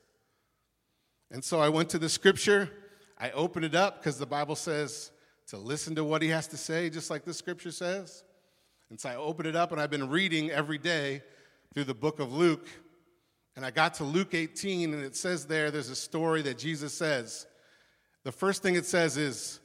And 1.30 1.44
so 1.44 1.60
I 1.60 1.68
went 1.68 1.90
to 1.90 1.98
the 1.98 2.08
scripture, 2.08 2.70
I 3.18 3.30
opened 3.30 3.64
it 3.64 3.74
up 3.74 3.98
because 3.98 4.18
the 4.18 4.26
Bible 4.26 4.56
says 4.56 5.10
to 5.48 5.56
listen 5.56 5.94
to 5.96 6.04
what 6.04 6.22
he 6.22 6.28
has 6.28 6.46
to 6.48 6.56
say, 6.56 6.88
just 6.90 7.10
like 7.10 7.24
the 7.24 7.34
scripture 7.34 7.70
says. 7.70 8.24
And 8.90 8.98
so 8.98 9.08
I 9.08 9.16
opened 9.16 9.48
it 9.48 9.56
up 9.56 9.72
and 9.72 9.80
I've 9.80 9.90
been 9.90 10.08
reading 10.08 10.50
every 10.50 10.78
day 10.78 11.22
through 11.74 11.84
the 11.84 11.94
book 11.94 12.20
of 12.20 12.32
Luke. 12.32 12.66
And 13.56 13.66
I 13.66 13.70
got 13.70 13.94
to 13.94 14.04
Luke 14.04 14.34
18, 14.34 14.94
and 14.94 15.02
it 15.02 15.16
says 15.16 15.46
there, 15.46 15.70
there's 15.72 15.90
a 15.90 15.96
story 15.96 16.42
that 16.42 16.58
Jesus 16.58 16.94
says. 16.94 17.46
The 18.22 18.30
first 18.30 18.62
thing 18.62 18.76
it 18.76 18.86
says 18.86 19.16
is, 19.16 19.58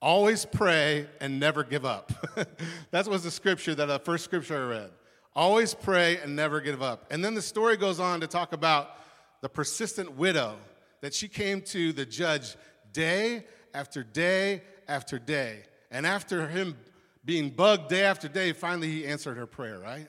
always 0.00 0.44
pray 0.44 1.06
and 1.20 1.38
never 1.38 1.62
give 1.62 1.84
up. 1.84 2.12
that 2.90 3.06
was 3.06 3.22
the 3.22 3.30
scripture 3.30 3.74
that 3.74 3.86
the 3.86 3.98
first 3.98 4.24
scripture 4.24 4.64
I 4.64 4.68
read. 4.68 4.90
Always 5.34 5.74
pray 5.74 6.18
and 6.18 6.34
never 6.36 6.60
give 6.60 6.82
up. 6.82 7.06
And 7.10 7.24
then 7.24 7.34
the 7.34 7.42
story 7.42 7.76
goes 7.76 8.00
on 8.00 8.20
to 8.20 8.26
talk 8.26 8.52
about 8.52 8.90
the 9.40 9.48
persistent 9.48 10.16
widow 10.16 10.56
that 11.04 11.12
she 11.12 11.28
came 11.28 11.60
to 11.60 11.92
the 11.92 12.06
judge 12.06 12.56
day 12.94 13.44
after 13.74 14.02
day 14.02 14.62
after 14.88 15.18
day. 15.18 15.58
And 15.90 16.06
after 16.06 16.48
him 16.48 16.78
being 17.26 17.50
bugged 17.50 17.90
day 17.90 18.04
after 18.04 18.26
day, 18.26 18.54
finally 18.54 18.90
he 18.90 19.06
answered 19.06 19.36
her 19.36 19.44
prayer, 19.44 19.78
right? 19.78 20.08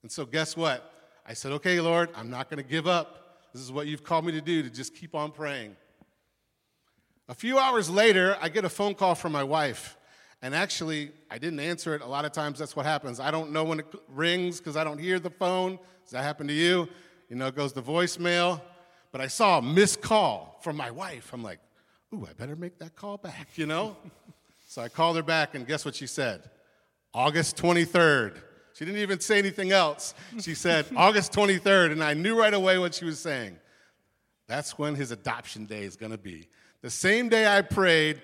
And 0.00 0.10
so, 0.10 0.24
guess 0.24 0.56
what? 0.56 0.90
I 1.26 1.34
said, 1.34 1.52
okay, 1.52 1.82
Lord, 1.82 2.08
I'm 2.16 2.30
not 2.30 2.48
going 2.48 2.62
to 2.62 2.66
give 2.66 2.86
up. 2.86 3.50
This 3.52 3.60
is 3.60 3.70
what 3.70 3.88
you've 3.88 4.02
called 4.02 4.24
me 4.24 4.32
to 4.32 4.40
do, 4.40 4.62
to 4.62 4.70
just 4.70 4.94
keep 4.94 5.14
on 5.14 5.32
praying. 5.32 5.76
A 7.28 7.34
few 7.34 7.58
hours 7.58 7.90
later, 7.90 8.38
I 8.40 8.48
get 8.48 8.64
a 8.64 8.70
phone 8.70 8.94
call 8.94 9.14
from 9.14 9.32
my 9.32 9.44
wife. 9.44 9.98
And 10.40 10.54
actually, 10.54 11.12
I 11.30 11.36
didn't 11.36 11.60
answer 11.60 11.94
it. 11.94 12.00
A 12.00 12.06
lot 12.06 12.24
of 12.24 12.32
times 12.32 12.58
that's 12.58 12.74
what 12.74 12.86
happens. 12.86 13.20
I 13.20 13.30
don't 13.30 13.52
know 13.52 13.64
when 13.64 13.80
it 13.80 13.86
rings 14.08 14.60
because 14.60 14.78
I 14.78 14.82
don't 14.82 14.96
hear 14.96 15.20
the 15.20 15.28
phone. 15.28 15.78
Does 16.04 16.12
that 16.12 16.22
happen 16.22 16.46
to 16.46 16.54
you? 16.54 16.88
You 17.28 17.36
know, 17.36 17.48
it 17.48 17.54
goes 17.54 17.74
to 17.74 17.82
voicemail. 17.82 18.62
But 19.12 19.20
I 19.20 19.26
saw 19.26 19.58
a 19.58 19.62
missed 19.62 20.00
call 20.00 20.58
from 20.62 20.76
my 20.76 20.90
wife. 20.90 21.30
I'm 21.32 21.42
like, 21.42 21.58
ooh, 22.14 22.26
I 22.28 22.32
better 22.34 22.56
make 22.56 22.78
that 22.78 22.94
call 22.94 23.16
back, 23.16 23.48
you 23.56 23.66
know? 23.66 23.96
so 24.68 24.82
I 24.82 24.88
called 24.88 25.16
her 25.16 25.22
back, 25.22 25.54
and 25.54 25.66
guess 25.66 25.84
what 25.84 25.94
she 25.94 26.06
said? 26.06 26.48
August 27.12 27.56
23rd. 27.56 28.36
She 28.74 28.84
didn't 28.84 29.00
even 29.00 29.20
say 29.20 29.38
anything 29.38 29.72
else. 29.72 30.14
She 30.40 30.54
said, 30.54 30.86
August 30.96 31.32
23rd, 31.32 31.92
and 31.92 32.02
I 32.02 32.14
knew 32.14 32.38
right 32.38 32.54
away 32.54 32.78
what 32.78 32.94
she 32.94 33.04
was 33.04 33.18
saying. 33.18 33.58
That's 34.46 34.78
when 34.78 34.94
his 34.94 35.10
adoption 35.10 35.66
day 35.66 35.82
is 35.82 35.96
going 35.96 36.12
to 36.12 36.18
be. 36.18 36.48
The 36.82 36.90
same 36.90 37.28
day 37.28 37.46
I 37.46 37.62
prayed, 37.62 38.22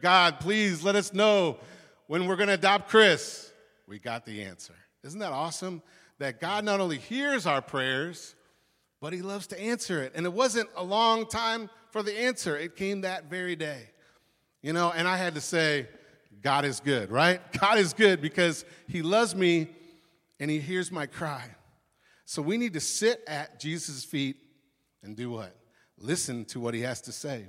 God, 0.00 0.40
please 0.40 0.82
let 0.82 0.96
us 0.96 1.12
know 1.12 1.58
when 2.06 2.26
we're 2.26 2.36
going 2.36 2.48
to 2.48 2.54
adopt 2.54 2.88
Chris, 2.88 3.52
we 3.86 3.98
got 3.98 4.24
the 4.24 4.42
answer. 4.42 4.74
Isn't 5.04 5.20
that 5.20 5.32
awesome? 5.32 5.82
That 6.18 6.40
God 6.40 6.64
not 6.64 6.80
only 6.80 6.98
hears 6.98 7.46
our 7.46 7.62
prayers, 7.62 8.34
but 9.00 9.12
he 9.12 9.22
loves 9.22 9.46
to 9.48 9.60
answer 9.60 10.02
it. 10.02 10.12
And 10.14 10.26
it 10.26 10.32
wasn't 10.32 10.68
a 10.76 10.84
long 10.84 11.26
time 11.26 11.70
for 11.90 12.02
the 12.02 12.16
answer, 12.16 12.56
it 12.56 12.76
came 12.76 13.00
that 13.00 13.24
very 13.28 13.56
day. 13.56 13.90
You 14.62 14.72
know, 14.72 14.92
and 14.94 15.08
I 15.08 15.16
had 15.16 15.34
to 15.34 15.40
say, 15.40 15.88
God 16.42 16.64
is 16.64 16.80
good, 16.80 17.10
right? 17.10 17.40
God 17.60 17.78
is 17.78 17.92
good 17.92 18.20
because 18.20 18.64
he 18.86 19.02
loves 19.02 19.34
me 19.34 19.68
and 20.38 20.50
he 20.50 20.60
hears 20.60 20.92
my 20.92 21.06
cry. 21.06 21.44
So 22.24 22.42
we 22.42 22.56
need 22.56 22.74
to 22.74 22.80
sit 22.80 23.22
at 23.26 23.58
Jesus' 23.58 24.04
feet 24.04 24.36
and 25.02 25.16
do 25.16 25.30
what? 25.30 25.56
Listen 25.98 26.44
to 26.46 26.60
what 26.60 26.74
he 26.74 26.82
has 26.82 27.00
to 27.02 27.12
say. 27.12 27.46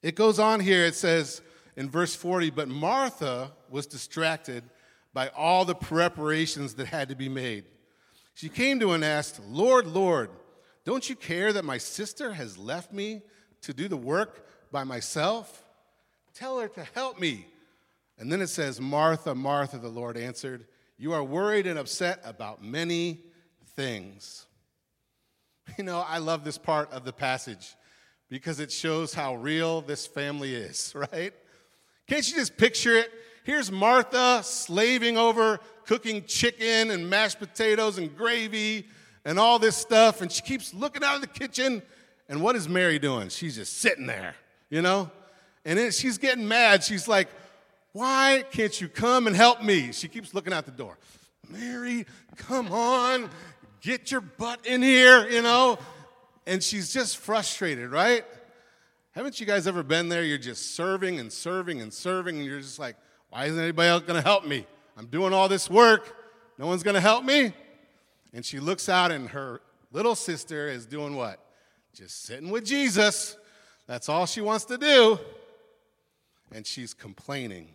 It 0.00 0.14
goes 0.14 0.38
on 0.38 0.60
here, 0.60 0.84
it 0.84 0.94
says 0.94 1.42
in 1.76 1.90
verse 1.90 2.14
40, 2.14 2.50
but 2.50 2.68
Martha 2.68 3.52
was 3.70 3.86
distracted 3.86 4.64
by 5.12 5.28
all 5.28 5.64
the 5.64 5.74
preparations 5.74 6.74
that 6.74 6.86
had 6.86 7.08
to 7.10 7.14
be 7.14 7.28
made. 7.28 7.64
She 8.34 8.48
came 8.48 8.80
to 8.80 8.88
him 8.88 8.96
and 8.96 9.04
asked, 9.04 9.40
Lord, 9.46 9.86
Lord, 9.86 10.30
don't 10.84 11.08
you 11.08 11.14
care 11.14 11.52
that 11.52 11.64
my 11.64 11.78
sister 11.78 12.32
has 12.32 12.58
left 12.58 12.92
me 12.92 13.22
to 13.62 13.72
do 13.72 13.88
the 13.88 13.96
work 13.96 14.46
by 14.70 14.84
myself? 14.84 15.64
Tell 16.34 16.58
her 16.58 16.68
to 16.68 16.84
help 16.94 17.20
me. 17.20 17.46
And 18.18 18.30
then 18.30 18.40
it 18.40 18.48
says, 18.48 18.80
Martha, 18.80 19.34
Martha, 19.34 19.78
the 19.78 19.88
Lord 19.88 20.16
answered, 20.16 20.66
You 20.98 21.12
are 21.12 21.22
worried 21.22 21.66
and 21.66 21.78
upset 21.78 22.20
about 22.24 22.62
many 22.62 23.20
things. 23.76 24.46
You 25.78 25.84
know, 25.84 26.04
I 26.06 26.18
love 26.18 26.44
this 26.44 26.58
part 26.58 26.92
of 26.92 27.04
the 27.04 27.12
passage 27.12 27.76
because 28.28 28.60
it 28.60 28.72
shows 28.72 29.14
how 29.14 29.36
real 29.36 29.80
this 29.80 30.06
family 30.06 30.54
is, 30.54 30.92
right? 31.12 31.32
Can't 32.08 32.28
you 32.28 32.34
just 32.34 32.56
picture 32.56 32.96
it? 32.96 33.10
Here's 33.44 33.72
Martha 33.72 34.40
slaving 34.44 35.18
over 35.18 35.58
cooking 35.84 36.24
chicken 36.24 36.90
and 36.90 37.10
mashed 37.10 37.38
potatoes 37.38 37.98
and 37.98 38.16
gravy 38.16 38.86
and 39.24 39.38
all 39.38 39.58
this 39.58 39.76
stuff, 39.76 40.20
and 40.20 40.30
she 40.30 40.42
keeps 40.42 40.72
looking 40.72 41.02
out 41.02 41.16
of 41.16 41.20
the 41.20 41.26
kitchen. 41.26 41.82
And 42.28 42.40
what 42.40 42.56
is 42.56 42.68
Mary 42.68 42.98
doing? 42.98 43.28
She's 43.28 43.56
just 43.56 43.78
sitting 43.78 44.06
there, 44.06 44.34
you 44.70 44.80
know? 44.80 45.10
And 45.64 45.78
then 45.78 45.90
she's 45.90 46.18
getting 46.18 46.46
mad. 46.46 46.82
She's 46.82 47.06
like, 47.08 47.28
Why 47.92 48.44
can't 48.50 48.80
you 48.80 48.88
come 48.88 49.26
and 49.26 49.34
help 49.34 49.62
me? 49.62 49.92
She 49.92 50.08
keeps 50.08 50.34
looking 50.34 50.52
out 50.52 50.64
the 50.64 50.70
door. 50.72 50.96
Mary, 51.48 52.06
come 52.36 52.72
on, 52.72 53.28
get 53.80 54.10
your 54.10 54.20
butt 54.20 54.66
in 54.66 54.82
here, 54.82 55.28
you 55.28 55.42
know? 55.42 55.78
And 56.46 56.62
she's 56.62 56.92
just 56.92 57.18
frustrated, 57.18 57.90
right? 57.90 58.24
Haven't 59.12 59.38
you 59.38 59.46
guys 59.46 59.66
ever 59.66 59.82
been 59.82 60.08
there? 60.08 60.24
You're 60.24 60.38
just 60.38 60.74
serving 60.74 61.20
and 61.20 61.30
serving 61.32 61.80
and 61.80 61.92
serving, 61.92 62.36
and 62.36 62.46
you're 62.46 62.60
just 62.60 62.78
like, 62.78 62.96
why 63.32 63.46
isn't 63.46 63.58
anybody 63.58 63.88
else 63.88 64.02
gonna 64.02 64.20
help 64.20 64.44
me? 64.44 64.66
I'm 64.94 65.06
doing 65.06 65.32
all 65.32 65.48
this 65.48 65.70
work. 65.70 66.14
No 66.58 66.66
one's 66.66 66.82
gonna 66.82 67.00
help 67.00 67.24
me. 67.24 67.54
And 68.34 68.44
she 68.44 68.60
looks 68.60 68.90
out, 68.90 69.10
and 69.10 69.26
her 69.30 69.62
little 69.90 70.14
sister 70.14 70.68
is 70.68 70.84
doing 70.84 71.16
what? 71.16 71.40
Just 71.94 72.24
sitting 72.24 72.50
with 72.50 72.66
Jesus. 72.66 73.38
That's 73.86 74.10
all 74.10 74.26
she 74.26 74.42
wants 74.42 74.66
to 74.66 74.76
do. 74.76 75.18
And 76.54 76.66
she's 76.66 76.92
complaining. 76.92 77.68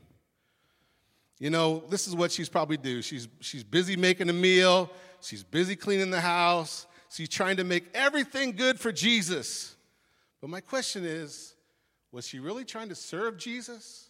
You 1.40 1.50
know, 1.50 1.84
this 1.90 2.08
is 2.08 2.16
what 2.16 2.32
she's 2.32 2.50
probably 2.50 2.78
do. 2.78 3.02
She's, 3.02 3.28
she's 3.40 3.64
busy 3.64 3.96
making 3.96 4.30
a 4.30 4.34
meal. 4.34 4.92
She's 5.22 5.44
busy 5.44 5.76
cleaning 5.76 6.12
the 6.12 6.22
house. 6.22 6.86
She's 7.10 7.30
trying 7.30 7.58
to 7.58 7.64
make 7.64 7.86
everything 7.96 8.52
good 8.52 8.80
for 8.80 8.92
Jesus. 8.92 9.76
But 10.40 10.52
my 10.52 10.62
question 10.62 11.04
is 11.04 11.56
was 12.12 12.28
she 12.28 12.38
really 12.38 12.64
trying 12.64 12.90
to 12.90 12.96
serve 12.96 13.40
Jesus? 13.40 14.07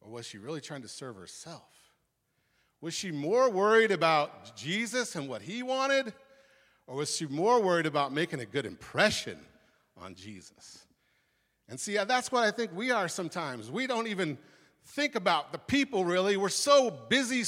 Or 0.00 0.10
was 0.10 0.26
she 0.26 0.38
really 0.38 0.60
trying 0.60 0.82
to 0.82 0.88
serve 0.88 1.16
herself? 1.16 1.68
Was 2.80 2.94
she 2.94 3.10
more 3.10 3.50
worried 3.50 3.90
about 3.90 4.56
Jesus 4.56 5.16
and 5.16 5.28
what 5.28 5.42
he 5.42 5.62
wanted? 5.62 6.12
Or 6.86 6.96
was 6.96 7.14
she 7.14 7.26
more 7.26 7.60
worried 7.60 7.86
about 7.86 8.12
making 8.12 8.40
a 8.40 8.46
good 8.46 8.64
impression 8.64 9.38
on 9.96 10.14
Jesus? 10.14 10.86
And 11.68 11.78
see, 11.78 11.96
that's 11.96 12.32
what 12.32 12.44
I 12.44 12.50
think 12.50 12.70
we 12.74 12.90
are 12.90 13.08
sometimes. 13.08 13.70
We 13.70 13.86
don't 13.86 14.06
even 14.06 14.38
think 14.86 15.16
about 15.16 15.52
the 15.52 15.58
people 15.58 16.04
really. 16.04 16.36
We're 16.36 16.48
so 16.48 16.90
busy 16.90 17.44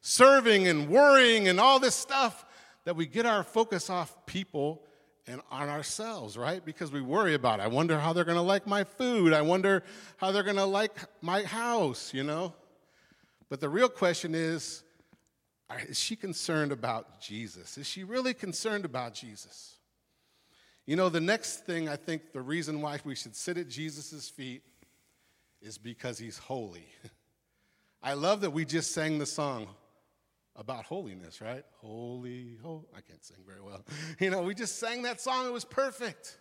serving 0.00 0.68
and 0.68 0.88
worrying 0.88 1.48
and 1.48 1.60
all 1.60 1.78
this 1.78 1.94
stuff 1.94 2.46
that 2.84 2.96
we 2.96 3.04
get 3.04 3.26
our 3.26 3.42
focus 3.42 3.90
off 3.90 4.24
people 4.24 4.82
and 5.30 5.40
on 5.50 5.68
ourselves, 5.68 6.36
right? 6.36 6.64
Because 6.64 6.90
we 6.90 7.00
worry 7.00 7.34
about, 7.34 7.60
I 7.60 7.68
wonder 7.68 7.98
how 7.98 8.12
they're 8.12 8.24
going 8.24 8.36
to 8.36 8.42
like 8.42 8.66
my 8.66 8.82
food. 8.82 9.32
I 9.32 9.42
wonder 9.42 9.84
how 10.16 10.32
they're 10.32 10.42
going 10.42 10.56
to 10.56 10.64
like 10.64 10.96
my 11.22 11.44
house, 11.44 12.12
you 12.12 12.24
know? 12.24 12.52
But 13.48 13.60
the 13.60 13.68
real 13.68 13.88
question 13.88 14.34
is, 14.34 14.82
is 15.88 15.98
she 15.98 16.16
concerned 16.16 16.72
about 16.72 17.20
Jesus? 17.20 17.78
Is 17.78 17.86
she 17.86 18.02
really 18.02 18.34
concerned 18.34 18.84
about 18.84 19.14
Jesus? 19.14 19.76
You 20.84 20.96
know, 20.96 21.08
the 21.08 21.20
next 21.20 21.64
thing 21.64 21.88
I 21.88 21.94
think 21.94 22.32
the 22.32 22.40
reason 22.40 22.80
why 22.80 22.98
we 23.04 23.14
should 23.14 23.36
sit 23.36 23.56
at 23.56 23.68
Jesus' 23.68 24.28
feet 24.28 24.62
is 25.62 25.78
because 25.78 26.18
he's 26.18 26.38
holy. 26.38 26.86
I 28.02 28.14
love 28.14 28.40
that 28.40 28.50
we 28.50 28.64
just 28.64 28.92
sang 28.92 29.18
the 29.18 29.26
song, 29.26 29.68
about 30.56 30.84
holiness, 30.84 31.40
right? 31.40 31.64
Holy, 31.80 32.56
holy. 32.62 32.84
I 32.96 33.00
can't 33.00 33.24
sing 33.24 33.38
very 33.46 33.60
well. 33.60 33.84
You 34.18 34.30
know, 34.30 34.42
we 34.42 34.54
just 34.54 34.78
sang 34.78 35.02
that 35.02 35.20
song, 35.20 35.46
it 35.46 35.52
was 35.52 35.64
perfect. 35.64 36.36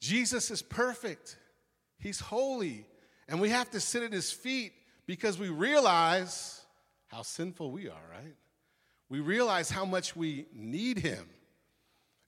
Jesus 0.00 0.50
is 0.50 0.62
perfect, 0.62 1.38
He's 1.98 2.20
holy, 2.20 2.86
and 3.28 3.40
we 3.40 3.48
have 3.50 3.70
to 3.70 3.80
sit 3.80 4.02
at 4.02 4.12
His 4.12 4.30
feet 4.30 4.72
because 5.06 5.38
we 5.38 5.48
realize 5.48 6.60
how 7.06 7.22
sinful 7.22 7.70
we 7.70 7.88
are, 7.88 8.02
right? 8.12 8.34
We 9.08 9.20
realize 9.20 9.70
how 9.70 9.84
much 9.84 10.16
we 10.16 10.46
need 10.52 10.98
Him. 10.98 11.28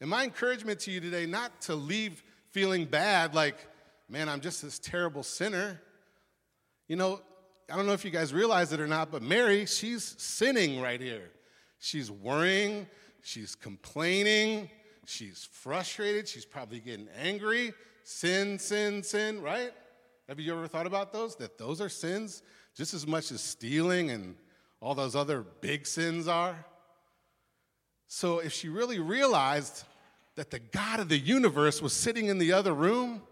And 0.00 0.08
my 0.08 0.24
encouragement 0.24 0.80
to 0.80 0.90
you 0.90 1.00
today, 1.00 1.26
not 1.26 1.60
to 1.62 1.74
leave 1.74 2.22
feeling 2.50 2.84
bad, 2.84 3.34
like, 3.34 3.56
man, 4.08 4.28
I'm 4.28 4.40
just 4.40 4.62
this 4.62 4.78
terrible 4.78 5.22
sinner. 5.22 5.80
You 6.88 6.96
know, 6.96 7.20
I 7.70 7.76
don't 7.76 7.86
know 7.86 7.92
if 7.92 8.04
you 8.04 8.10
guys 8.10 8.32
realize 8.32 8.72
it 8.72 8.80
or 8.80 8.86
not, 8.86 9.10
but 9.10 9.22
Mary, 9.22 9.66
she's 9.66 10.14
sinning 10.18 10.80
right 10.80 11.00
here. 11.00 11.30
She's 11.80 12.10
worrying, 12.10 12.86
she's 13.22 13.54
complaining, 13.56 14.70
she's 15.04 15.48
frustrated, 15.50 16.28
she's 16.28 16.44
probably 16.44 16.80
getting 16.80 17.08
angry. 17.20 17.74
Sin, 18.04 18.58
sin, 18.60 19.02
sin, 19.02 19.42
right? 19.42 19.72
Have 20.28 20.38
you 20.38 20.52
ever 20.52 20.68
thought 20.68 20.86
about 20.86 21.12
those? 21.12 21.34
That 21.36 21.58
those 21.58 21.80
are 21.80 21.88
sins 21.88 22.42
just 22.76 22.94
as 22.94 23.04
much 23.04 23.32
as 23.32 23.40
stealing 23.40 24.10
and 24.10 24.36
all 24.80 24.94
those 24.94 25.16
other 25.16 25.44
big 25.60 25.86
sins 25.88 26.28
are? 26.28 26.64
So 28.06 28.38
if 28.38 28.52
she 28.52 28.68
really 28.68 29.00
realized 29.00 29.82
that 30.36 30.52
the 30.52 30.60
God 30.60 31.00
of 31.00 31.08
the 31.08 31.18
universe 31.18 31.82
was 31.82 31.92
sitting 31.92 32.26
in 32.26 32.38
the 32.38 32.52
other 32.52 32.72
room, 32.72 33.22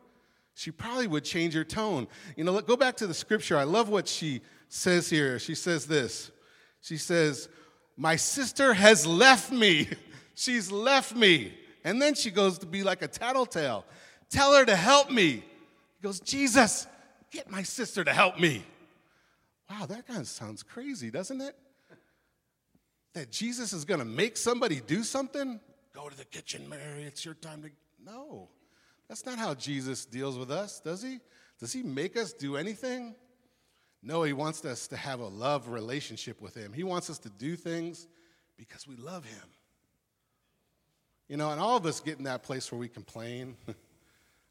she 0.54 0.70
probably 0.70 1.06
would 1.06 1.24
change 1.24 1.54
her 1.54 1.64
tone. 1.64 2.06
You 2.36 2.44
know, 2.44 2.60
go 2.60 2.76
back 2.76 2.96
to 2.98 3.06
the 3.06 3.14
scripture. 3.14 3.56
I 3.56 3.64
love 3.64 3.88
what 3.88 4.06
she 4.06 4.40
says 4.68 5.10
here. 5.10 5.38
She 5.38 5.54
says 5.54 5.86
this. 5.86 6.30
She 6.80 6.96
says, 6.96 7.48
My 7.96 8.16
sister 8.16 8.72
has 8.72 9.06
left 9.06 9.50
me. 9.50 9.88
She's 10.34 10.70
left 10.70 11.14
me. 11.14 11.54
And 11.84 12.00
then 12.00 12.14
she 12.14 12.30
goes 12.30 12.58
to 12.58 12.66
be 12.66 12.82
like 12.82 13.02
a 13.02 13.08
tattletale. 13.08 13.84
Tell 14.30 14.54
her 14.54 14.64
to 14.64 14.76
help 14.76 15.10
me. 15.10 15.30
He 15.30 16.02
goes, 16.02 16.20
Jesus, 16.20 16.86
get 17.30 17.50
my 17.50 17.62
sister 17.62 18.04
to 18.04 18.12
help 18.12 18.38
me. 18.38 18.64
Wow, 19.70 19.86
that 19.86 20.06
kind 20.06 20.20
of 20.20 20.28
sounds 20.28 20.62
crazy, 20.62 21.10
doesn't 21.10 21.40
it? 21.40 21.56
That 23.12 23.30
Jesus 23.30 23.72
is 23.72 23.84
going 23.84 24.00
to 24.00 24.06
make 24.06 24.36
somebody 24.36 24.80
do 24.80 25.02
something? 25.04 25.60
Go 25.94 26.08
to 26.08 26.16
the 26.16 26.24
kitchen, 26.24 26.68
Mary. 26.68 27.04
It's 27.04 27.24
your 27.24 27.34
time 27.34 27.62
to. 27.62 27.70
No. 28.04 28.48
That's 29.08 29.26
not 29.26 29.38
how 29.38 29.54
Jesus 29.54 30.04
deals 30.04 30.38
with 30.38 30.50
us, 30.50 30.80
does 30.80 31.02
he? 31.02 31.20
Does 31.60 31.72
he 31.72 31.82
make 31.82 32.16
us 32.16 32.32
do 32.32 32.56
anything? 32.56 33.14
No, 34.02 34.22
he 34.22 34.32
wants 34.32 34.64
us 34.64 34.88
to 34.88 34.96
have 34.96 35.20
a 35.20 35.26
love 35.26 35.68
relationship 35.68 36.40
with 36.40 36.54
him. 36.54 36.72
He 36.72 36.84
wants 36.84 37.08
us 37.08 37.18
to 37.20 37.30
do 37.30 37.56
things 37.56 38.06
because 38.56 38.86
we 38.86 38.96
love 38.96 39.24
him. 39.24 39.48
You 41.28 41.38
know, 41.38 41.50
and 41.50 41.60
all 41.60 41.76
of 41.76 41.86
us 41.86 42.00
get 42.00 42.18
in 42.18 42.24
that 42.24 42.42
place 42.42 42.70
where 42.70 42.78
we 42.78 42.88
complain. 42.88 43.56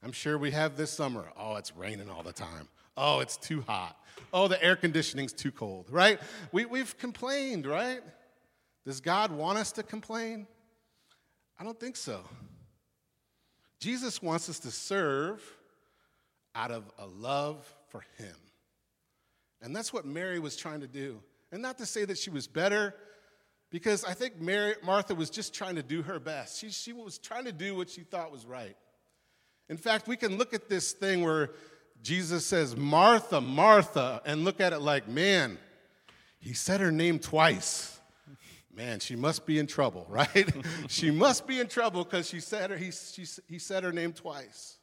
I'm 0.03 0.11
sure 0.11 0.37
we 0.37 0.51
have 0.51 0.75
this 0.75 0.91
summer. 0.91 1.25
Oh, 1.37 1.55
it's 1.55 1.75
raining 1.75 2.09
all 2.09 2.23
the 2.23 2.33
time. 2.33 2.67
Oh, 2.97 3.19
it's 3.19 3.37
too 3.37 3.61
hot. 3.61 3.95
Oh, 4.33 4.47
the 4.47 4.61
air 4.63 4.75
conditioning's 4.75 5.33
too 5.33 5.51
cold, 5.51 5.87
right? 5.89 6.19
We, 6.51 6.65
we've 6.65 6.97
complained, 6.97 7.65
right? 7.65 8.01
Does 8.85 9.01
God 9.01 9.31
want 9.31 9.59
us 9.59 9.71
to 9.73 9.83
complain? 9.83 10.47
I 11.59 11.63
don't 11.63 11.79
think 11.79 11.95
so. 11.95 12.21
Jesus 13.83 14.21
wants 14.21 14.47
us 14.47 14.59
to 14.59 14.71
serve 14.71 15.43
out 16.55 16.71
of 16.71 16.89
a 16.97 17.05
love 17.05 17.67
for 17.89 18.01
Him. 18.17 18.35
And 19.61 19.75
that's 19.75 19.91
what 19.91 20.05
Mary 20.05 20.39
was 20.39 20.55
trying 20.55 20.79
to 20.79 20.87
do. 20.87 21.19
And 21.51 21.61
not 21.61 21.77
to 21.79 21.85
say 21.85 22.05
that 22.05 22.17
she 22.17 22.29
was 22.29 22.47
better, 22.47 22.95
because 23.71 24.05
I 24.05 24.13
think 24.13 24.39
Mary, 24.39 24.75
Martha 24.85 25.13
was 25.13 25.29
just 25.29 25.53
trying 25.53 25.75
to 25.75 25.83
do 25.83 26.01
her 26.01 26.17
best. 26.17 26.59
She, 26.59 26.69
she 26.69 26.93
was 26.93 27.17
trying 27.17 27.43
to 27.43 27.51
do 27.51 27.75
what 27.75 27.89
she 27.89 28.03
thought 28.03 28.31
was 28.31 28.45
right. 28.45 28.77
In 29.67 29.75
fact, 29.75 30.07
we 30.07 30.15
can 30.15 30.37
look 30.37 30.53
at 30.53 30.69
this 30.69 30.93
thing 30.93 31.21
where 31.21 31.49
Jesus 32.01 32.45
says, 32.45 32.77
Martha, 32.77 33.41
Martha, 33.41 34.21
and 34.25 34.45
look 34.45 34.61
at 34.61 34.71
it 34.71 34.79
like, 34.79 35.09
man, 35.09 35.57
he 36.39 36.53
said 36.53 36.79
her 36.79 36.91
name 36.91 37.19
twice. 37.19 37.99
Man, 38.75 38.99
she 38.99 39.15
must 39.15 39.45
be 39.45 39.59
in 39.59 39.67
trouble, 39.67 40.05
right? 40.09 40.49
she 40.87 41.11
must 41.11 41.45
be 41.45 41.59
in 41.59 41.67
trouble 41.67 42.03
because 42.03 42.27
she 42.27 42.39
said 42.39 42.71
her, 42.71 42.77
he, 42.77 42.91
she, 42.91 43.25
he 43.47 43.59
said 43.59 43.83
her 43.83 43.91
name 43.91 44.13
twice. 44.13 44.77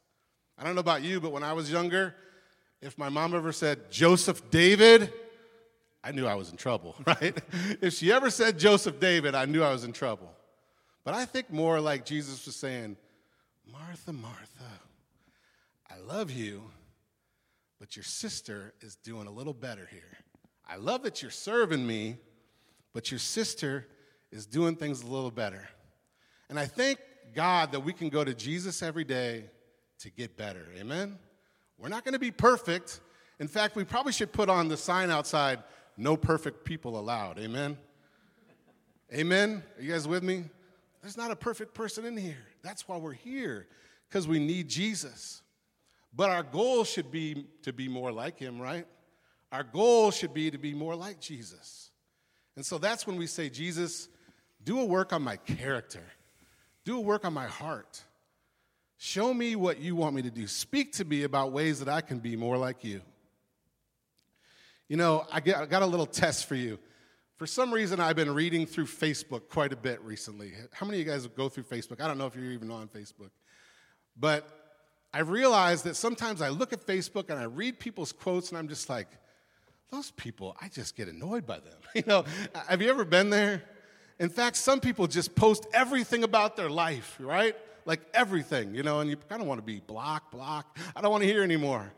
I 0.57 0.63
don't 0.63 0.75
know 0.75 0.81
about 0.81 1.01
you, 1.01 1.19
but 1.19 1.31
when 1.31 1.43
I 1.43 1.53
was 1.53 1.71
younger, 1.71 2.15
if 2.81 2.97
my 2.97 3.09
mom 3.09 3.35
ever 3.35 3.51
said 3.51 3.91
Joseph 3.91 4.49
David, 4.49 5.11
I 6.03 6.11
knew 6.11 6.25
I 6.25 6.35
was 6.35 6.51
in 6.51 6.57
trouble, 6.57 6.95
right? 7.05 7.37
if 7.81 7.93
she 7.93 8.11
ever 8.11 8.29
said 8.29 8.57
Joseph 8.57 8.99
David, 8.99 9.35
I 9.35 9.45
knew 9.45 9.63
I 9.63 9.71
was 9.71 9.83
in 9.83 9.93
trouble. 9.93 10.31
But 11.03 11.13
I 11.13 11.25
think 11.25 11.51
more 11.51 11.79
like 11.79 12.05
Jesus 12.05 12.45
was 12.45 12.55
saying, 12.55 12.95
Martha, 13.71 14.13
Martha, 14.13 14.71
I 15.89 15.97
love 15.99 16.31
you, 16.31 16.63
but 17.79 17.95
your 17.95 18.03
sister 18.03 18.73
is 18.81 18.95
doing 18.95 19.27
a 19.27 19.31
little 19.31 19.53
better 19.53 19.87
here. 19.91 20.17
I 20.67 20.77
love 20.77 21.03
that 21.03 21.21
you're 21.21 21.31
serving 21.31 21.85
me, 21.85 22.17
but 22.93 23.11
your 23.11 23.19
sister 23.19 23.87
is 24.31 24.45
doing 24.45 24.75
things 24.75 25.01
a 25.01 25.07
little 25.07 25.31
better. 25.31 25.67
And 26.49 26.59
I 26.59 26.65
thank 26.65 26.99
God 27.33 27.71
that 27.71 27.79
we 27.79 27.93
can 27.93 28.09
go 28.09 28.23
to 28.23 28.33
Jesus 28.33 28.81
every 28.83 29.03
day 29.03 29.45
to 29.99 30.09
get 30.09 30.37
better. 30.37 30.65
Amen? 30.77 31.17
We're 31.77 31.89
not 31.89 32.03
going 32.03 32.13
to 32.13 32.19
be 32.19 32.31
perfect. 32.31 32.99
In 33.39 33.47
fact, 33.47 33.75
we 33.75 33.83
probably 33.83 34.13
should 34.13 34.31
put 34.31 34.49
on 34.49 34.67
the 34.67 34.77
sign 34.77 35.09
outside 35.09 35.59
no 35.97 36.17
perfect 36.17 36.65
people 36.65 36.99
allowed. 36.99 37.39
Amen? 37.39 37.77
Amen? 39.13 39.63
Are 39.77 39.81
you 39.81 39.91
guys 39.91 40.07
with 40.07 40.23
me? 40.23 40.45
There's 41.01 41.17
not 41.17 41.31
a 41.31 41.35
perfect 41.35 41.73
person 41.73 42.05
in 42.05 42.15
here. 42.17 42.37
That's 42.61 42.87
why 42.87 42.97
we're 42.97 43.13
here, 43.13 43.67
because 44.07 44.27
we 44.27 44.39
need 44.39 44.69
Jesus. 44.69 45.41
But 46.13 46.29
our 46.29 46.43
goal 46.43 46.83
should 46.83 47.11
be 47.11 47.47
to 47.63 47.73
be 47.73 47.87
more 47.87 48.11
like 48.11 48.37
him, 48.37 48.59
right? 48.59 48.85
Our 49.51 49.63
goal 49.63 50.11
should 50.11 50.33
be 50.33 50.51
to 50.51 50.57
be 50.57 50.73
more 50.73 50.95
like 50.95 51.19
Jesus. 51.19 51.90
And 52.55 52.65
so 52.65 52.77
that's 52.77 53.07
when 53.07 53.17
we 53.17 53.27
say, 53.27 53.49
Jesus, 53.49 54.09
do 54.63 54.79
a 54.79 54.85
work 54.85 55.13
on 55.13 55.21
my 55.21 55.37
character, 55.37 56.03
do 56.85 56.97
a 56.97 57.01
work 57.01 57.25
on 57.25 57.33
my 57.33 57.47
heart. 57.47 58.03
Show 58.97 59.33
me 59.33 59.55
what 59.55 59.79
you 59.79 59.95
want 59.95 60.15
me 60.15 60.21
to 60.21 60.29
do. 60.29 60.45
Speak 60.45 60.93
to 60.93 61.05
me 61.05 61.23
about 61.23 61.51
ways 61.51 61.79
that 61.79 61.89
I 61.89 62.01
can 62.01 62.19
be 62.19 62.35
more 62.35 62.55
like 62.55 62.83
you. 62.83 63.01
You 64.87 64.97
know, 64.97 65.25
I 65.31 65.39
got 65.39 65.81
a 65.81 65.85
little 65.87 66.05
test 66.05 66.45
for 66.45 66.53
you. 66.53 66.77
For 67.37 67.47
some 67.47 67.73
reason, 67.73 67.99
I've 67.99 68.15
been 68.15 68.31
reading 68.31 68.67
through 68.67 68.85
Facebook 68.85 69.49
quite 69.49 69.73
a 69.73 69.75
bit 69.75 69.99
recently. 70.01 70.51
How 70.71 70.85
many 70.85 71.01
of 71.01 71.07
you 71.07 71.11
guys 71.11 71.25
go 71.25 71.49
through 71.49 71.63
Facebook? 71.63 71.99
I 71.99 72.07
don't 72.07 72.19
know 72.19 72.27
if 72.27 72.35
you're 72.35 72.51
even 72.51 72.69
on 72.69 72.87
Facebook. 72.89 73.31
But 74.15 74.47
I've 75.11 75.29
realized 75.29 75.85
that 75.85 75.95
sometimes 75.95 76.39
I 76.39 76.49
look 76.49 76.71
at 76.71 76.85
Facebook 76.85 77.31
and 77.31 77.39
I 77.39 77.45
read 77.45 77.79
people's 77.79 78.11
quotes 78.11 78.49
and 78.49 78.57
I'm 78.59 78.67
just 78.67 78.87
like, 78.87 79.07
those 79.91 80.11
people, 80.11 80.55
I 80.61 80.69
just 80.69 80.95
get 80.95 81.07
annoyed 81.07 81.45
by 81.45 81.59
them. 81.59 81.73
You 81.93 82.03
know, 82.07 82.23
have 82.69 82.81
you 82.81 82.89
ever 82.89 83.03
been 83.03 83.29
there? 83.29 83.63
In 84.17 84.29
fact, 84.29 84.55
some 84.55 84.79
people 84.79 85.07
just 85.07 85.35
post 85.35 85.67
everything 85.73 86.23
about 86.23 86.55
their 86.55 86.69
life, 86.69 87.17
right? 87.19 87.53
Like 87.85 87.99
everything, 88.13 88.73
you 88.73 88.81
know, 88.81 89.01
and 89.01 89.09
you 89.09 89.17
kind 89.17 89.41
of 89.41 89.47
want 89.47 89.57
to 89.57 89.65
be 89.65 89.81
block, 89.81 90.31
block. 90.31 90.77
I 90.95 91.01
don't 91.01 91.11
want 91.11 91.23
to 91.23 91.27
hear 91.27 91.43
anymore. 91.43 91.91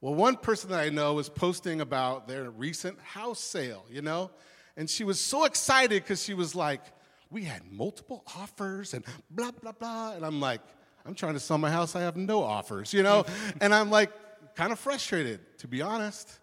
Well, 0.00 0.14
one 0.14 0.36
person 0.36 0.70
that 0.70 0.78
I 0.78 0.90
know 0.90 1.14
was 1.14 1.28
posting 1.28 1.80
about 1.80 2.28
their 2.28 2.50
recent 2.50 3.00
house 3.00 3.40
sale, 3.40 3.84
you 3.90 4.00
know, 4.00 4.30
and 4.76 4.88
she 4.88 5.02
was 5.02 5.18
so 5.18 5.44
excited 5.44 6.02
because 6.02 6.22
she 6.22 6.34
was 6.34 6.54
like, 6.54 6.82
we 7.30 7.42
had 7.42 7.62
multiple 7.72 8.22
offers 8.36 8.94
and 8.94 9.04
blah, 9.30 9.50
blah, 9.50 9.72
blah. 9.72 10.12
And 10.12 10.24
I'm 10.24 10.40
like, 10.40 10.60
I'm 11.04 11.14
trying 11.14 11.34
to 11.34 11.40
sell 11.40 11.58
my 11.58 11.70
house. 11.70 11.96
I 11.96 12.02
have 12.02 12.16
no 12.16 12.44
offers, 12.44 12.92
you 12.92 13.02
know? 13.02 13.24
and 13.60 13.74
I'm 13.74 13.90
like, 13.90 14.12
kind 14.54 14.72
of 14.72 14.78
frustrated, 14.78 15.40
to 15.58 15.66
be 15.66 15.82
honest. 15.82 16.38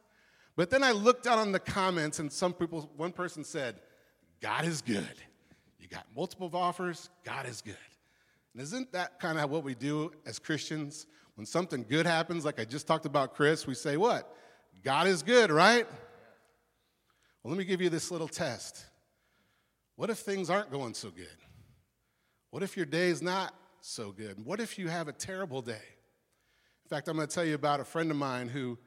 But 0.60 0.70
then 0.70 0.84
I 0.84 0.92
looked 0.92 1.26
out 1.26 1.40
on 1.40 1.54
the 1.54 1.60
comments, 1.60 2.20
and 2.20 2.30
some 2.30 2.52
people, 2.52 2.92
one 2.98 3.14
person 3.14 3.46
said, 3.46 3.80
God 4.42 4.66
is 4.66 4.82
good. 4.82 5.16
You 5.80 5.88
got 5.88 6.06
multiple 6.14 6.52
offers, 6.54 7.10
God 7.24 7.48
is 7.48 7.62
good. 7.62 7.78
And 8.52 8.62
isn't 8.62 8.92
that 8.92 9.22
kind 9.22 9.40
of 9.40 9.50
what 9.50 9.64
we 9.64 9.74
do 9.74 10.12
as 10.26 10.38
Christians? 10.38 11.06
When 11.36 11.46
something 11.46 11.86
good 11.88 12.06
happens, 12.06 12.44
like 12.44 12.60
I 12.60 12.66
just 12.66 12.88
talked 12.88 13.06
about 13.06 13.36
Chris, 13.36 13.66
we 13.66 13.74
say, 13.74 13.96
What? 13.96 14.36
God 14.84 15.08
is 15.08 15.24
good, 15.24 15.50
right? 15.50 15.88
Well, 17.42 17.54
let 17.54 17.58
me 17.58 17.64
give 17.64 17.80
you 17.80 17.90
this 17.90 18.12
little 18.12 18.28
test. 18.28 18.84
What 19.96 20.10
if 20.10 20.18
things 20.18 20.50
aren't 20.50 20.72
going 20.72 20.94
so 20.94 21.10
good? 21.10 21.38
What 22.50 22.64
if 22.64 22.76
your 22.76 22.86
day 22.86 23.08
is 23.08 23.22
not 23.22 23.54
so 23.80 24.12
good? 24.12 24.46
What 24.46 24.60
if 24.60 24.78
you 24.78 24.90
have 24.90 25.08
a 25.08 25.14
terrible 25.14 25.62
day? 25.62 25.72
In 26.84 26.90
fact, 26.90 27.08
I'm 27.08 27.16
going 27.16 27.30
to 27.30 27.34
tell 27.34 27.46
you 27.46 27.56
about 27.56 27.80
a 27.80 27.86
friend 27.86 28.12
of 28.12 28.18
mine 28.18 28.50
who 28.50 28.78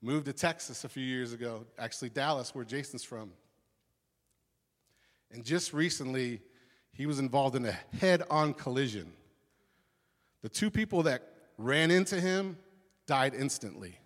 moved 0.00 0.26
to 0.26 0.32
Texas 0.32 0.84
a 0.84 0.88
few 0.88 1.04
years 1.04 1.32
ago, 1.32 1.66
actually, 1.78 2.10
Dallas, 2.10 2.54
where 2.54 2.64
Jason's 2.64 3.04
from. 3.04 3.32
And 5.30 5.44
just 5.44 5.72
recently, 5.72 6.40
he 6.92 7.06
was 7.06 7.18
involved 7.18 7.56
in 7.56 7.66
a 7.66 7.76
head 8.00 8.22
on 8.30 8.54
collision. 8.54 9.12
The 10.42 10.48
two 10.48 10.70
people 10.70 11.02
that 11.04 11.22
ran 11.58 11.90
into 11.90 12.20
him 12.20 12.56
died 13.06 13.34
instantly. 13.34 13.98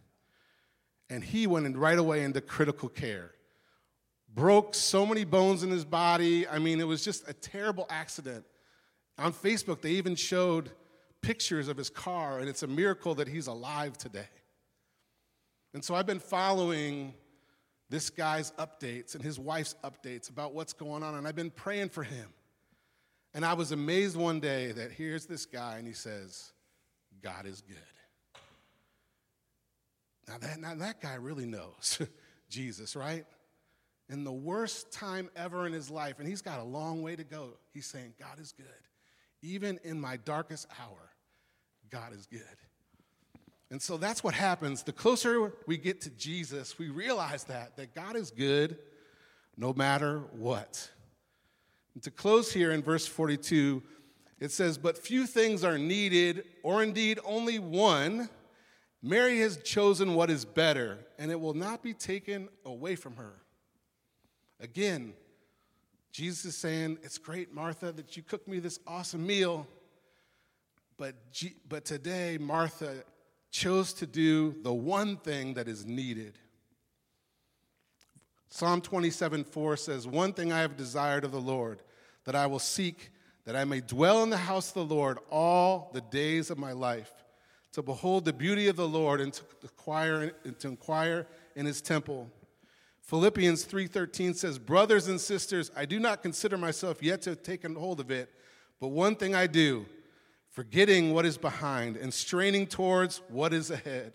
And 1.11 1.23
he 1.23 1.47
went 1.47 1.77
right 1.77 1.99
away 1.99 2.25
into 2.25 2.41
critical 2.41 2.89
care 2.89 3.33
broke 4.35 4.75
so 4.75 5.05
many 5.05 5.25
bones 5.25 5.63
in 5.63 5.71
his 5.71 5.85
body. 5.85 6.49
I 6.49 6.59
mean, 6.59 6.81
it 6.81 6.87
was 6.87 7.05
just 7.05 7.29
a 7.29 7.33
terrible 7.33 7.87
accident. 7.91 8.45
On 9.19 9.33
Facebook, 9.33 9.83
they 9.83 9.93
even 9.93 10.15
showed 10.15 10.71
pictures 11.21 11.69
of 11.69 11.77
his 11.77 11.91
car, 11.91 12.39
and 12.39 12.49
it's 12.49 12.63
a 12.63 12.67
miracle 12.67 13.15
that 13.17 13.29
he's 13.29 13.47
alive 13.47 13.97
today. 13.97 14.29
And 15.75 15.85
so 15.85 15.95
I've 15.95 16.07
been 16.07 16.19
following 16.19 17.15
this 17.89 18.11
guy's 18.11 18.53
updates 18.53 19.15
and 19.15 19.23
his 19.23 19.39
wife's 19.39 19.75
updates 19.85 20.31
about 20.31 20.55
what's 20.55 20.73
going 20.73 21.03
on, 21.03 21.15
and 21.15 21.27
I've 21.27 21.37
been 21.37 21.51
praying 21.51 21.91
for 21.91 22.03
him. 22.03 22.29
And 23.35 23.45
I 23.45 23.55
was 23.55 23.73
amazed 23.73 24.17
one 24.17 24.41
day 24.41 24.73
that 24.73 24.93
here's 24.93 25.27
this 25.27 25.47
guy, 25.47 25.79
and 25.79 25.87
he 25.87 25.95
says, 25.95 26.53
God 27.23 27.47
is 27.47 27.63
good. 27.63 27.77
Now 30.29 30.39
that, 30.39 30.61
now 30.61 30.75
that 30.75 31.01
guy 31.01 31.15
really 31.15 31.47
knows 31.47 32.01
Jesus, 32.49 32.95
right? 32.95 33.25
in 34.13 34.25
the 34.25 34.33
worst 34.33 34.93
time 34.93 35.31
ever 35.35 35.67
in 35.67 35.73
his 35.73 35.91
life, 35.91 36.19
and 36.19 36.29
he's 36.29 36.43
got 36.43 36.61
a 36.61 36.65
long 36.65 37.03
way 37.03 37.17
to 37.17 37.25
go, 37.25 37.55
he's 37.73 37.87
saying, 37.87 38.13
God 38.21 38.39
is 38.39 38.53
good. 38.53 38.67
Even 39.41 39.81
in 39.85 39.99
my 39.99 40.19
darkest 40.19 40.67
hour, 40.81 41.11
God 41.91 42.13
is 42.13 42.27
good. 42.27 42.43
And 43.73 43.81
so 43.81 43.97
that's 43.97 44.23
what 44.23 44.35
happens. 44.35 44.83
The 44.83 44.93
closer 44.93 45.51
we 45.67 45.79
get 45.79 46.03
to 46.03 46.11
Jesus, 46.11 46.79
we 46.79 46.91
realize 46.91 47.45
that, 47.45 47.75
that 47.79 47.95
God 47.95 48.17
is 48.17 48.31
good 48.31 48.77
no 49.57 49.73
matter 49.73 50.19
what. 50.33 50.91
And 51.95 52.03
to 52.03 52.11
close 52.11 52.53
here 52.53 52.73
in 52.73 52.83
verse 52.83 53.07
42, 53.07 53.83
it 54.41 54.51
says, 54.51 54.77
But 54.77 54.99
few 54.99 55.27
things 55.27 55.65
are 55.65 55.79
needed, 55.79 56.45
or 56.63 56.83
indeed 56.83 57.19
only 57.25 57.59
one. 57.59 58.29
Mary 59.03 59.41
has 59.41 59.57
chosen 59.63 60.15
what 60.15 60.29
is 60.29 60.45
better, 60.45 60.99
and 61.19 61.31
it 61.31 61.41
will 61.41 61.55
not 61.55 61.83
be 61.83 61.95
taken 61.95 62.51
away 62.67 62.95
from 62.95 63.17
her. 63.17 63.41
Again, 64.61 65.15
Jesus 66.13 66.45
is 66.45 66.57
saying, 66.59 66.99
It's 67.03 67.17
great, 67.17 67.55
Martha, 67.55 67.91
that 67.91 68.19
you 68.19 68.23
cooked 68.23 68.49
me 68.49 68.59
this 68.59 68.79
awesome 68.87 69.27
meal. 69.27 69.67
But, 70.99 71.33
G- 71.33 71.57
but 71.71 71.87
today, 71.87 72.37
Martha 72.39 73.03
chose 73.53 73.93
to 73.93 74.07
do 74.07 74.57
the 74.63 74.73
one 74.73 75.19
thing 75.19 75.55
that 75.55 75.69
is 75.69 75.87
needed. 75.87 76.39
Psalm 78.49 78.81
27 78.81 79.45
4 79.45 79.77
says, 79.77 80.07
One 80.07 80.33
thing 80.33 80.53
I 80.53 80.61
have 80.61 80.77
desired 80.77 81.25
of 81.25 81.33
the 81.33 81.41
Lord, 81.41 81.83
that 82.25 82.35
I 82.35 82.47
will 82.47 82.59
seek, 82.59 83.11
that 83.45 83.55
I 83.55 83.65
may 83.65 83.81
dwell 83.81 84.23
in 84.23 84.31
the 84.31 84.37
house 84.37 84.69
of 84.69 84.89
the 84.89 84.95
Lord 84.95 85.19
all 85.31 85.91
the 85.93 86.01
days 86.01 86.51
of 86.51 86.59
my 86.59 86.73
life, 86.73 87.13
to 87.73 87.83
behold 87.83 88.25
the 88.25 88.33
beauty 88.33 88.69
of 88.69 88.77
the 88.77 88.89
Lord 88.89 89.21
and 89.21 89.33
to 89.35 89.43
inquire, 89.63 90.33
and 90.45 90.59
to 90.59 90.69
inquire 90.69 91.27
in 91.55 91.67
his 91.67 91.81
temple. 91.83 92.31
Philippians 93.03 93.65
3:13 93.65 94.35
says, 94.35 94.59
"Brothers 94.59 95.09
and 95.09 95.21
sisters, 95.21 95.71
I 95.77 95.85
do 95.85 96.01
not 96.01 96.23
consider 96.23 96.57
myself 96.57 97.03
yet 97.03 97.21
to 97.23 97.31
have 97.31 97.43
taken 97.43 97.75
hold 97.75 98.01
of 98.01 98.11
it, 98.11 98.33
But 98.81 98.89
one 98.89 99.15
thing 99.15 99.33
I 99.33 99.47
do, 99.47 99.87
forgetting 100.53 101.15
what 101.15 101.25
is 101.25 101.39
behind 101.39 101.97
and 101.97 102.13
straining 102.13 102.67
towards 102.67 103.23
what 103.29 103.53
is 103.53 103.71
ahead. 103.71 104.13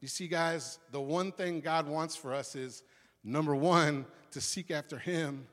You 0.00 0.08
see, 0.08 0.28
guys, 0.28 0.78
the 0.92 1.00
one 1.00 1.32
thing 1.32 1.60
God 1.60 1.88
wants 1.88 2.14
for 2.14 2.32
us 2.32 2.54
is 2.54 2.84
number 3.24 3.54
one, 3.54 4.06
to 4.30 4.40
seek 4.40 4.70
after 4.70 4.98
Him 4.98 5.48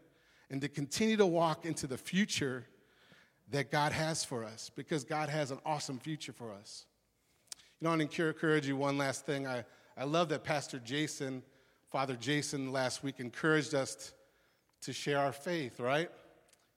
and 0.50 0.62
to 0.62 0.67
continue 0.67 1.17
to 1.17 1.26
walk 1.26 1.65
into 1.65 1.88
the 1.88 1.98
future 1.98 2.65
that 3.50 3.72
God 3.72 3.91
has 3.91 4.24
for 4.24 4.43
us 4.43 4.69
because 4.76 5.04
God 5.04 5.30
has 5.30 5.50
an 5.52 5.60
awesome 5.65 6.00
future 6.00 6.34
for 6.34 6.52
us. 6.52 6.86
You 7.80 7.89
know, 7.89 7.96
to 7.96 8.28
encourage 8.28 8.67
you 8.67 8.78
one 8.78 8.98
last 8.98 9.26
thing. 9.26 9.48
I, 9.48 9.65
I 9.98 10.04
love 10.04 10.30
that 10.30 10.43
Pastor 10.43 10.80
Jason, 10.80 11.41
Father 11.91 12.15
Jason, 12.15 12.72
last 12.72 13.04
week 13.04 13.15
encouraged 13.19 13.74
us 13.74 14.13
to 14.82 14.93
share 14.93 15.19
our 15.19 15.34
faith, 15.34 15.80
right? 15.80 16.10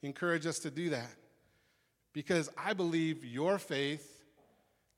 He 0.01 0.07
encouraged 0.07 0.47
us 0.47 0.59
to 0.61 0.71
do 0.71 0.90
that 0.90 1.11
because 2.17 2.49
I 2.57 2.73
believe 2.73 3.27
your 3.27 3.59
faith 3.59 4.25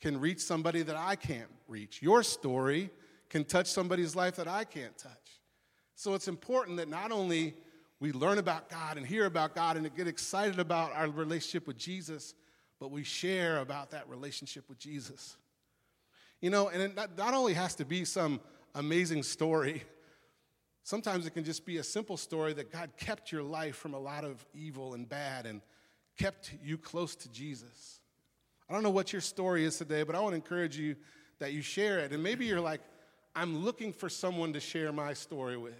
can 0.01 0.21
reach 0.21 0.39
somebody 0.39 0.83
that 0.83 0.95
I 0.95 1.17
can't 1.17 1.51
reach. 1.67 2.01
Your 2.01 2.23
story 2.23 2.91
can 3.29 3.45
touch 3.45 3.67
somebody's 3.67 4.15
life 4.15 4.37
that 4.37 4.47
I 4.47 4.63
can't 4.63 4.97
touch. 4.97 5.41
So 5.97 6.15
it's 6.15 6.29
important 6.29 6.77
that 6.77 6.87
not 6.87 7.11
only 7.11 7.55
we 7.99 8.13
learn 8.13 8.39
about 8.39 8.69
God 8.69 8.99
and 8.99 9.05
hear 9.05 9.27
about 9.27 9.57
God 9.57 9.77
and 9.77 9.97
get 9.97 10.07
excited 10.07 10.61
about 10.61 10.93
our 10.95 11.09
relationship 11.09 11.67
with 11.67 11.77
Jesus, 11.77 12.35
but 12.79 12.93
we 12.93 13.03
share 13.03 13.59
about 13.59 13.91
that 13.91 14.09
relationship 14.09 14.69
with 14.69 14.79
Jesus. 14.79 15.37
You 16.41 16.51
know, 16.51 16.69
and 16.69 16.81
it 16.81 16.95
not 16.95 17.35
only 17.35 17.55
has 17.55 17.75
to 17.75 17.85
be 17.85 18.05
some 18.05 18.41
amazing 18.77 19.25
story, 19.25 19.83
sometimes 20.85 21.27
it 21.27 21.31
can 21.31 21.43
just 21.43 21.67
be 21.67 21.79
a 21.79 21.83
simple 21.83 22.17
story 22.17 22.53
that 22.53 22.71
God 22.71 22.91
kept 22.97 23.33
your 23.33 23.43
life 23.43 23.75
from 23.75 23.95
a 23.95 23.99
lot 23.99 24.25
of 24.25 24.47
evil 24.55 24.95
and 24.95 25.09
bad 25.09 25.47
and 25.47 25.63
kept 26.19 26.53
you 26.63 26.77
close 26.77 27.15
to 27.17 27.31
Jesus. 27.31 28.01
I 28.69 28.75
don't 28.75 28.83
know 28.83 28.91
what 28.91 29.13
your 29.13 29.23
story 29.23 29.65
is 29.65 29.79
today, 29.79 30.03
but 30.03 30.15
I 30.15 30.21
want 30.21 30.33
to 30.33 30.37
encourage 30.37 30.77
you 30.77 30.97
that 31.39 31.53
you 31.53 31.63
share 31.63 32.01
it. 32.01 32.13
And 32.13 32.23
maybe 32.23 32.45
you're 32.45 32.61
like, 32.61 32.81
I'm 33.35 33.65
looking 33.65 33.93
for 33.93 34.09
someone 34.09 34.53
to 34.53 34.61
share 34.61 34.93
my 34.93 35.15
story 35.15 35.57
with. 35.57 35.75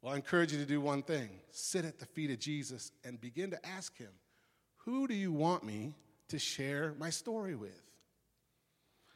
Well, 0.00 0.12
I 0.12 0.16
encourage 0.16 0.52
you 0.52 0.58
to 0.58 0.66
do 0.66 0.80
one 0.80 1.02
thing 1.02 1.28
sit 1.50 1.84
at 1.84 1.98
the 1.98 2.06
feet 2.06 2.30
of 2.30 2.38
Jesus 2.38 2.92
and 3.04 3.20
begin 3.20 3.50
to 3.50 3.66
ask 3.66 3.96
him, 3.96 4.10
Who 4.84 5.06
do 5.06 5.14
you 5.14 5.32
want 5.32 5.64
me 5.64 5.94
to 6.28 6.38
share 6.38 6.94
my 6.98 7.10
story 7.10 7.54
with? 7.54 7.80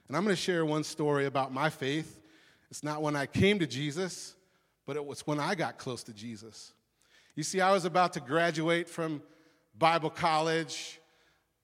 And 0.06 0.16
I'm 0.16 0.24
going 0.24 0.34
to 0.34 0.40
share 0.40 0.64
one 0.64 0.84
story 0.84 1.26
about 1.26 1.52
my 1.52 1.68
faith. 1.68 2.20
It's 2.70 2.82
not 2.82 3.02
when 3.02 3.16
I 3.16 3.26
came 3.26 3.58
to 3.58 3.66
Jesus, 3.66 4.34
but 4.86 4.96
it 4.96 5.04
was 5.04 5.26
when 5.26 5.40
I 5.40 5.54
got 5.54 5.76
close 5.76 6.02
to 6.04 6.14
Jesus. 6.14 6.72
You 7.34 7.42
see, 7.42 7.60
I 7.60 7.72
was 7.72 7.84
about 7.84 8.14
to 8.14 8.20
graduate 8.20 8.88
from 8.88 9.22
Bible 9.78 10.10
college. 10.10 11.00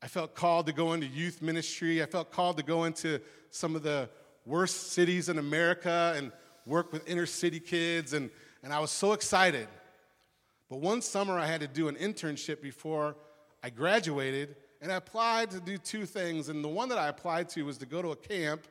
I 0.03 0.09
felt 0.09 0.35
called 0.35 0.67
to 0.67 0.73
go 0.73 0.93
into 0.93 1.07
youth 1.07 1.43
ministry. 1.43 2.03
I 2.03 2.07
felt 2.07 2.31
called 2.31 2.57
to 2.59 2.63
go 2.63 2.85
into 2.85 3.21
some 3.51 3.75
of 3.75 3.83
the 3.83 4.09
worst 4.47 4.93
cities 4.93 5.29
in 5.29 5.39
America 5.39 6.13
and 6.17 6.31
work 6.67 6.93
with 6.93 7.09
inner 7.09 7.27
city 7.27 7.61
kids 7.61 8.13
and 8.13 8.31
and 8.65 8.73
I 8.73 8.81
was 8.81 8.91
so 8.91 9.13
excited. 9.13 9.69
But 10.71 10.81
one 10.81 11.03
summer 11.03 11.39
I 11.39 11.47
had 11.47 11.61
to 11.61 11.69
do 11.69 11.89
an 11.89 11.97
internship 11.97 12.63
before 12.63 13.15
I 13.63 13.69
graduated, 13.69 14.57
and 14.81 14.91
I 14.91 14.97
applied 14.97 15.51
to 15.51 15.61
do 15.61 15.77
two 15.77 16.07
things. 16.07 16.49
And 16.49 16.65
the 16.65 16.69
one 16.69 16.89
that 16.89 16.97
I 16.97 17.09
applied 17.09 17.51
to 17.51 17.65
was 17.65 17.77
to 17.79 17.87
go 17.87 18.01
to 18.01 18.13
a 18.13 18.17
camp 18.17 18.67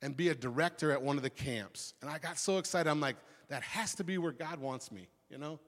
and 0.00 0.16
be 0.16 0.28
a 0.28 0.34
director 0.34 0.92
at 0.92 1.02
one 1.02 1.16
of 1.16 1.24
the 1.24 1.30
camps. 1.30 1.94
And 2.00 2.10
I 2.10 2.18
got 2.18 2.38
so 2.38 2.58
excited, 2.58 2.88
I'm 2.88 3.00
like, 3.00 3.16
that 3.48 3.62
has 3.62 3.96
to 3.96 4.04
be 4.04 4.16
where 4.16 4.32
God 4.32 4.60
wants 4.60 4.92
me, 4.92 5.08
you 5.28 5.38
know? 5.38 5.58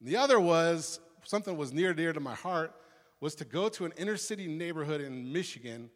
And 0.00 0.08
the 0.08 0.16
other 0.16 0.38
was 0.38 1.00
something 1.26 1.56
was 1.56 1.72
near 1.72 1.92
dear 1.92 2.12
to 2.12 2.20
my 2.20 2.34
heart 2.34 2.72
was 3.20 3.34
to 3.34 3.44
go 3.44 3.68
to 3.68 3.84
an 3.84 3.92
inner 3.96 4.16
city 4.16 4.46
neighborhood 4.46 5.00
in 5.00 5.32
Michigan 5.32 5.90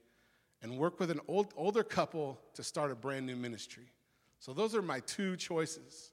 and 0.62 0.76
work 0.76 0.98
with 0.98 1.10
an 1.10 1.20
old, 1.28 1.54
older 1.56 1.82
couple 1.82 2.38
to 2.54 2.62
start 2.62 2.90
a 2.90 2.94
brand 2.94 3.26
new 3.26 3.36
ministry. 3.36 3.86
So 4.40 4.52
those 4.52 4.74
are 4.74 4.82
my 4.82 5.00
two 5.00 5.36
choices. 5.36 6.12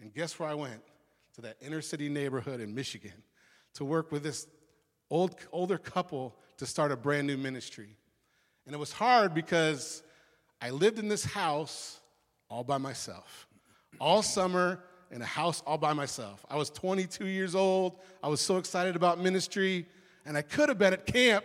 And 0.00 0.12
guess 0.12 0.38
where 0.38 0.48
I 0.48 0.54
went? 0.54 0.82
To 1.34 1.40
that 1.42 1.56
inner 1.62 1.80
city 1.80 2.10
neighborhood 2.10 2.60
in 2.60 2.74
Michigan 2.74 3.22
to 3.74 3.84
work 3.84 4.12
with 4.12 4.22
this 4.22 4.46
old, 5.08 5.34
older 5.50 5.78
couple 5.78 6.36
to 6.58 6.66
start 6.66 6.92
a 6.92 6.96
brand 6.96 7.26
new 7.26 7.38
ministry. 7.38 7.96
And 8.66 8.74
it 8.74 8.78
was 8.78 8.92
hard 8.92 9.32
because 9.32 10.02
I 10.60 10.70
lived 10.70 10.98
in 10.98 11.08
this 11.08 11.24
house 11.24 12.00
all 12.50 12.64
by 12.64 12.76
myself. 12.76 13.48
All 13.98 14.22
summer 14.22 14.82
in 15.12 15.20
a 15.22 15.26
house 15.26 15.62
all 15.66 15.78
by 15.78 15.92
myself. 15.92 16.44
I 16.50 16.56
was 16.56 16.70
22 16.70 17.26
years 17.26 17.54
old. 17.54 17.98
I 18.22 18.28
was 18.28 18.40
so 18.40 18.56
excited 18.56 18.96
about 18.96 19.20
ministry. 19.20 19.86
And 20.24 20.36
I 20.36 20.42
could 20.42 20.68
have 20.70 20.78
been 20.78 20.94
at 20.94 21.06
camp 21.06 21.44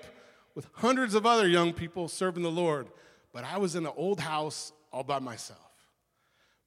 with 0.55 0.67
hundreds 0.73 1.13
of 1.13 1.25
other 1.25 1.47
young 1.47 1.73
people 1.73 2.07
serving 2.07 2.43
the 2.43 2.51
Lord. 2.51 2.87
But 3.33 3.43
I 3.43 3.57
was 3.57 3.75
in 3.75 3.85
an 3.85 3.91
old 3.95 4.21
house 4.21 4.71
all 4.91 5.03
by 5.03 5.19
myself. 5.19 5.59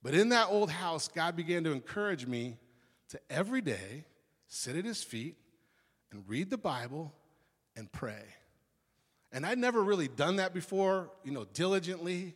But 0.03 0.15
in 0.15 0.29
that 0.29 0.49
old 0.51 0.71
house, 0.71 1.09
God 1.09 1.37
began 1.37 1.65
to 1.65 1.73
encourage 1.73 2.27
me 2.27 2.59
to 3.09 3.21
every 3.29 3.63
day 3.63 4.05
sit 4.47 4.77
at 4.77 4.85
his 4.85 5.03
feet 5.03 5.37
and 6.13 6.23
read 6.29 6.51
the 6.51 6.59
Bible 6.59 7.13
and 7.77 7.91
pray. 7.91 8.23
And 9.33 9.47
I'd 9.47 9.59
never 9.59 9.83
really 9.83 10.09
done 10.09 10.37
that 10.37 10.53
before, 10.53 11.11
you 11.25 11.31
know, 11.31 11.47
diligently. 11.55 12.35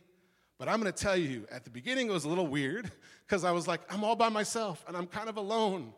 But 0.57 0.69
I'm 0.69 0.79
going 0.79 0.91
to 0.91 0.97
tell 0.97 1.17
you, 1.17 1.45
at 1.51 1.63
the 1.65 1.69
beginning, 1.69 2.07
it 2.07 2.13
was 2.13 2.23
a 2.23 2.29
little 2.29 2.47
weird 2.47 2.91
because 3.27 3.43
I 3.43 3.51
was 3.51 3.67
like, 3.67 3.81
I'm 3.91 4.03
all 4.03 4.15
by 4.15 4.29
myself 4.29 4.83
and 4.87 4.95
I'm 4.95 5.07
kind 5.07 5.27
of 5.27 5.37
alone. 5.37 5.93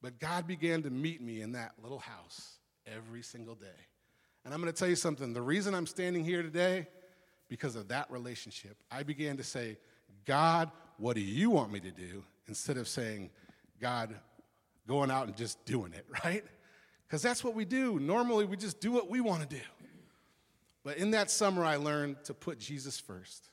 But 0.00 0.20
God 0.20 0.46
began 0.46 0.82
to 0.84 0.90
meet 0.90 1.20
me 1.20 1.40
in 1.40 1.52
that 1.52 1.72
little 1.82 1.98
house 1.98 2.58
every 2.86 3.22
single 3.22 3.56
day. 3.56 3.66
And 4.44 4.54
I'm 4.54 4.60
going 4.60 4.72
to 4.72 4.78
tell 4.78 4.88
you 4.88 4.96
something 4.96 5.32
the 5.32 5.42
reason 5.42 5.74
I'm 5.74 5.86
standing 5.86 6.24
here 6.24 6.42
today, 6.42 6.86
because 7.48 7.76
of 7.76 7.88
that 7.88 8.10
relationship, 8.10 8.76
I 8.90 9.02
began 9.02 9.36
to 9.38 9.44
say, 9.44 9.76
God, 10.24 10.70
what 10.98 11.14
do 11.14 11.20
you 11.20 11.50
want 11.50 11.72
me 11.72 11.80
to 11.80 11.90
do? 11.90 12.22
Instead 12.46 12.76
of 12.76 12.86
saying, 12.86 13.30
God, 13.80 14.14
going 14.86 15.10
out 15.10 15.26
and 15.26 15.36
just 15.36 15.64
doing 15.64 15.92
it, 15.92 16.06
right? 16.24 16.44
Because 17.06 17.22
that's 17.22 17.42
what 17.42 17.54
we 17.54 17.64
do. 17.64 17.98
Normally, 17.98 18.44
we 18.44 18.56
just 18.56 18.80
do 18.80 18.92
what 18.92 19.10
we 19.10 19.20
want 19.20 19.48
to 19.48 19.56
do. 19.56 19.62
But 20.88 20.96
in 20.96 21.10
that 21.10 21.30
summer, 21.30 21.66
I 21.66 21.76
learned 21.76 22.24
to 22.24 22.32
put 22.32 22.58
Jesus 22.58 22.98
first, 22.98 23.50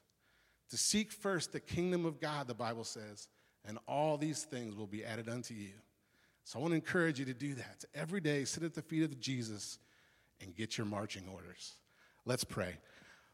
to 0.69 0.77
seek 0.77 1.11
first 1.11 1.51
the 1.51 1.59
kingdom 1.59 2.05
of 2.05 2.21
God, 2.21 2.47
the 2.47 2.53
Bible 2.53 2.85
says, 2.85 3.27
and 3.65 3.77
all 3.89 4.17
these 4.17 4.45
things 4.45 4.73
will 4.73 4.87
be 4.87 5.03
added 5.03 5.27
unto 5.27 5.53
you. 5.53 5.73
So 6.45 6.57
I 6.57 6.61
want 6.61 6.71
to 6.71 6.75
encourage 6.75 7.19
you 7.19 7.25
to 7.25 7.33
do 7.33 7.53
that. 7.55 7.81
To 7.81 7.87
every 7.93 8.21
day, 8.21 8.45
sit 8.45 8.63
at 8.63 8.73
the 8.73 8.81
feet 8.81 9.03
of 9.03 9.19
Jesus 9.19 9.79
and 10.39 10.55
get 10.55 10.77
your 10.77 10.87
marching 10.87 11.27
orders. 11.27 11.73
Let's 12.23 12.45
pray. 12.45 12.77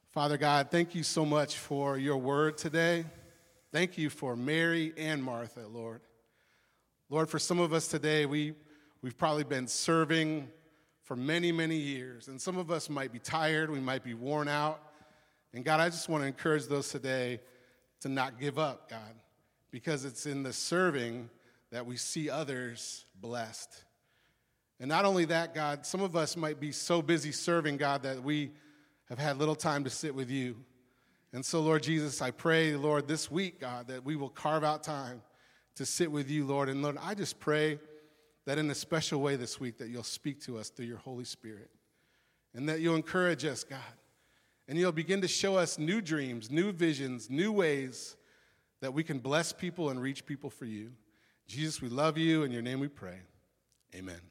Father 0.07 0.37
God, 0.37 0.69
thank 0.71 0.95
you 0.95 1.03
so 1.03 1.23
much 1.23 1.59
for 1.59 1.95
your 1.99 2.17
word 2.17 2.57
today. 2.57 3.05
Thank 3.71 3.99
you 3.99 4.09
for 4.09 4.35
Mary 4.35 4.93
and 4.97 5.23
Martha, 5.23 5.67
Lord. 5.71 6.01
Lord, 7.11 7.29
for 7.29 7.37
some 7.37 7.59
of 7.59 7.71
us 7.71 7.87
today, 7.87 8.25
we, 8.25 8.55
we've 9.03 9.15
probably 9.15 9.43
been 9.43 9.67
serving 9.67 10.47
for 11.11 11.17
many, 11.17 11.51
many 11.51 11.75
years. 11.75 12.29
And 12.29 12.39
some 12.39 12.57
of 12.57 12.71
us 12.71 12.89
might 12.89 13.11
be 13.11 13.19
tired, 13.19 13.69
we 13.69 13.81
might 13.81 14.01
be 14.01 14.13
worn 14.13 14.47
out. 14.47 14.81
And 15.53 15.65
God, 15.65 15.81
I 15.81 15.89
just 15.89 16.07
want 16.07 16.23
to 16.23 16.27
encourage 16.27 16.67
those 16.67 16.87
today 16.87 17.41
to 17.99 18.07
not 18.07 18.39
give 18.39 18.57
up, 18.57 18.89
God, 18.89 19.13
because 19.71 20.05
it's 20.05 20.25
in 20.25 20.41
the 20.41 20.53
serving 20.53 21.29
that 21.69 21.85
we 21.85 21.97
see 21.97 22.29
others 22.29 23.05
blessed. 23.19 23.83
And 24.79 24.87
not 24.87 25.03
only 25.03 25.25
that, 25.25 25.53
God, 25.53 25.85
some 25.85 25.99
of 25.99 26.15
us 26.15 26.37
might 26.37 26.61
be 26.61 26.71
so 26.71 27.01
busy 27.01 27.33
serving, 27.33 27.75
God, 27.75 28.03
that 28.03 28.23
we 28.23 28.51
have 29.09 29.19
had 29.19 29.37
little 29.37 29.53
time 29.53 29.83
to 29.83 29.89
sit 29.89 30.15
with 30.15 30.29
you. 30.29 30.55
And 31.33 31.45
so, 31.45 31.59
Lord 31.59 31.83
Jesus, 31.83 32.21
I 32.21 32.31
pray, 32.31 32.77
Lord, 32.77 33.05
this 33.09 33.29
week, 33.29 33.59
God, 33.59 33.89
that 33.89 34.05
we 34.05 34.15
will 34.15 34.29
carve 34.29 34.63
out 34.63 34.81
time 34.81 35.21
to 35.75 35.85
sit 35.85 36.09
with 36.09 36.29
you, 36.29 36.45
Lord. 36.45 36.69
And 36.69 36.81
Lord, 36.81 36.97
I 37.01 37.15
just 37.15 37.37
pray 37.37 37.79
that 38.45 38.57
in 38.57 38.69
a 38.69 38.75
special 38.75 39.21
way 39.21 39.35
this 39.35 39.59
week 39.59 39.77
that 39.77 39.89
you'll 39.89 40.03
speak 40.03 40.41
to 40.41 40.57
us 40.57 40.69
through 40.69 40.85
your 40.85 40.97
Holy 40.97 41.25
Spirit 41.25 41.69
and 42.53 42.67
that 42.67 42.79
you'll 42.79 42.95
encourage 42.95 43.45
us, 43.45 43.63
God. 43.63 43.79
And 44.67 44.77
you'll 44.77 44.91
begin 44.91 45.21
to 45.21 45.27
show 45.27 45.57
us 45.57 45.77
new 45.77 46.01
dreams, 46.01 46.49
new 46.49 46.71
visions, 46.71 47.29
new 47.29 47.51
ways 47.51 48.15
that 48.79 48.93
we 48.93 49.03
can 49.03 49.19
bless 49.19 49.51
people 49.53 49.89
and 49.89 50.01
reach 50.01 50.25
people 50.25 50.49
for 50.49 50.65
you. 50.65 50.91
Jesus, 51.47 51.81
we 51.81 51.89
love 51.89 52.17
you. 52.17 52.43
In 52.43 52.51
your 52.51 52.61
name 52.61 52.79
we 52.79 52.87
pray. 52.87 53.19
Amen. 53.93 54.21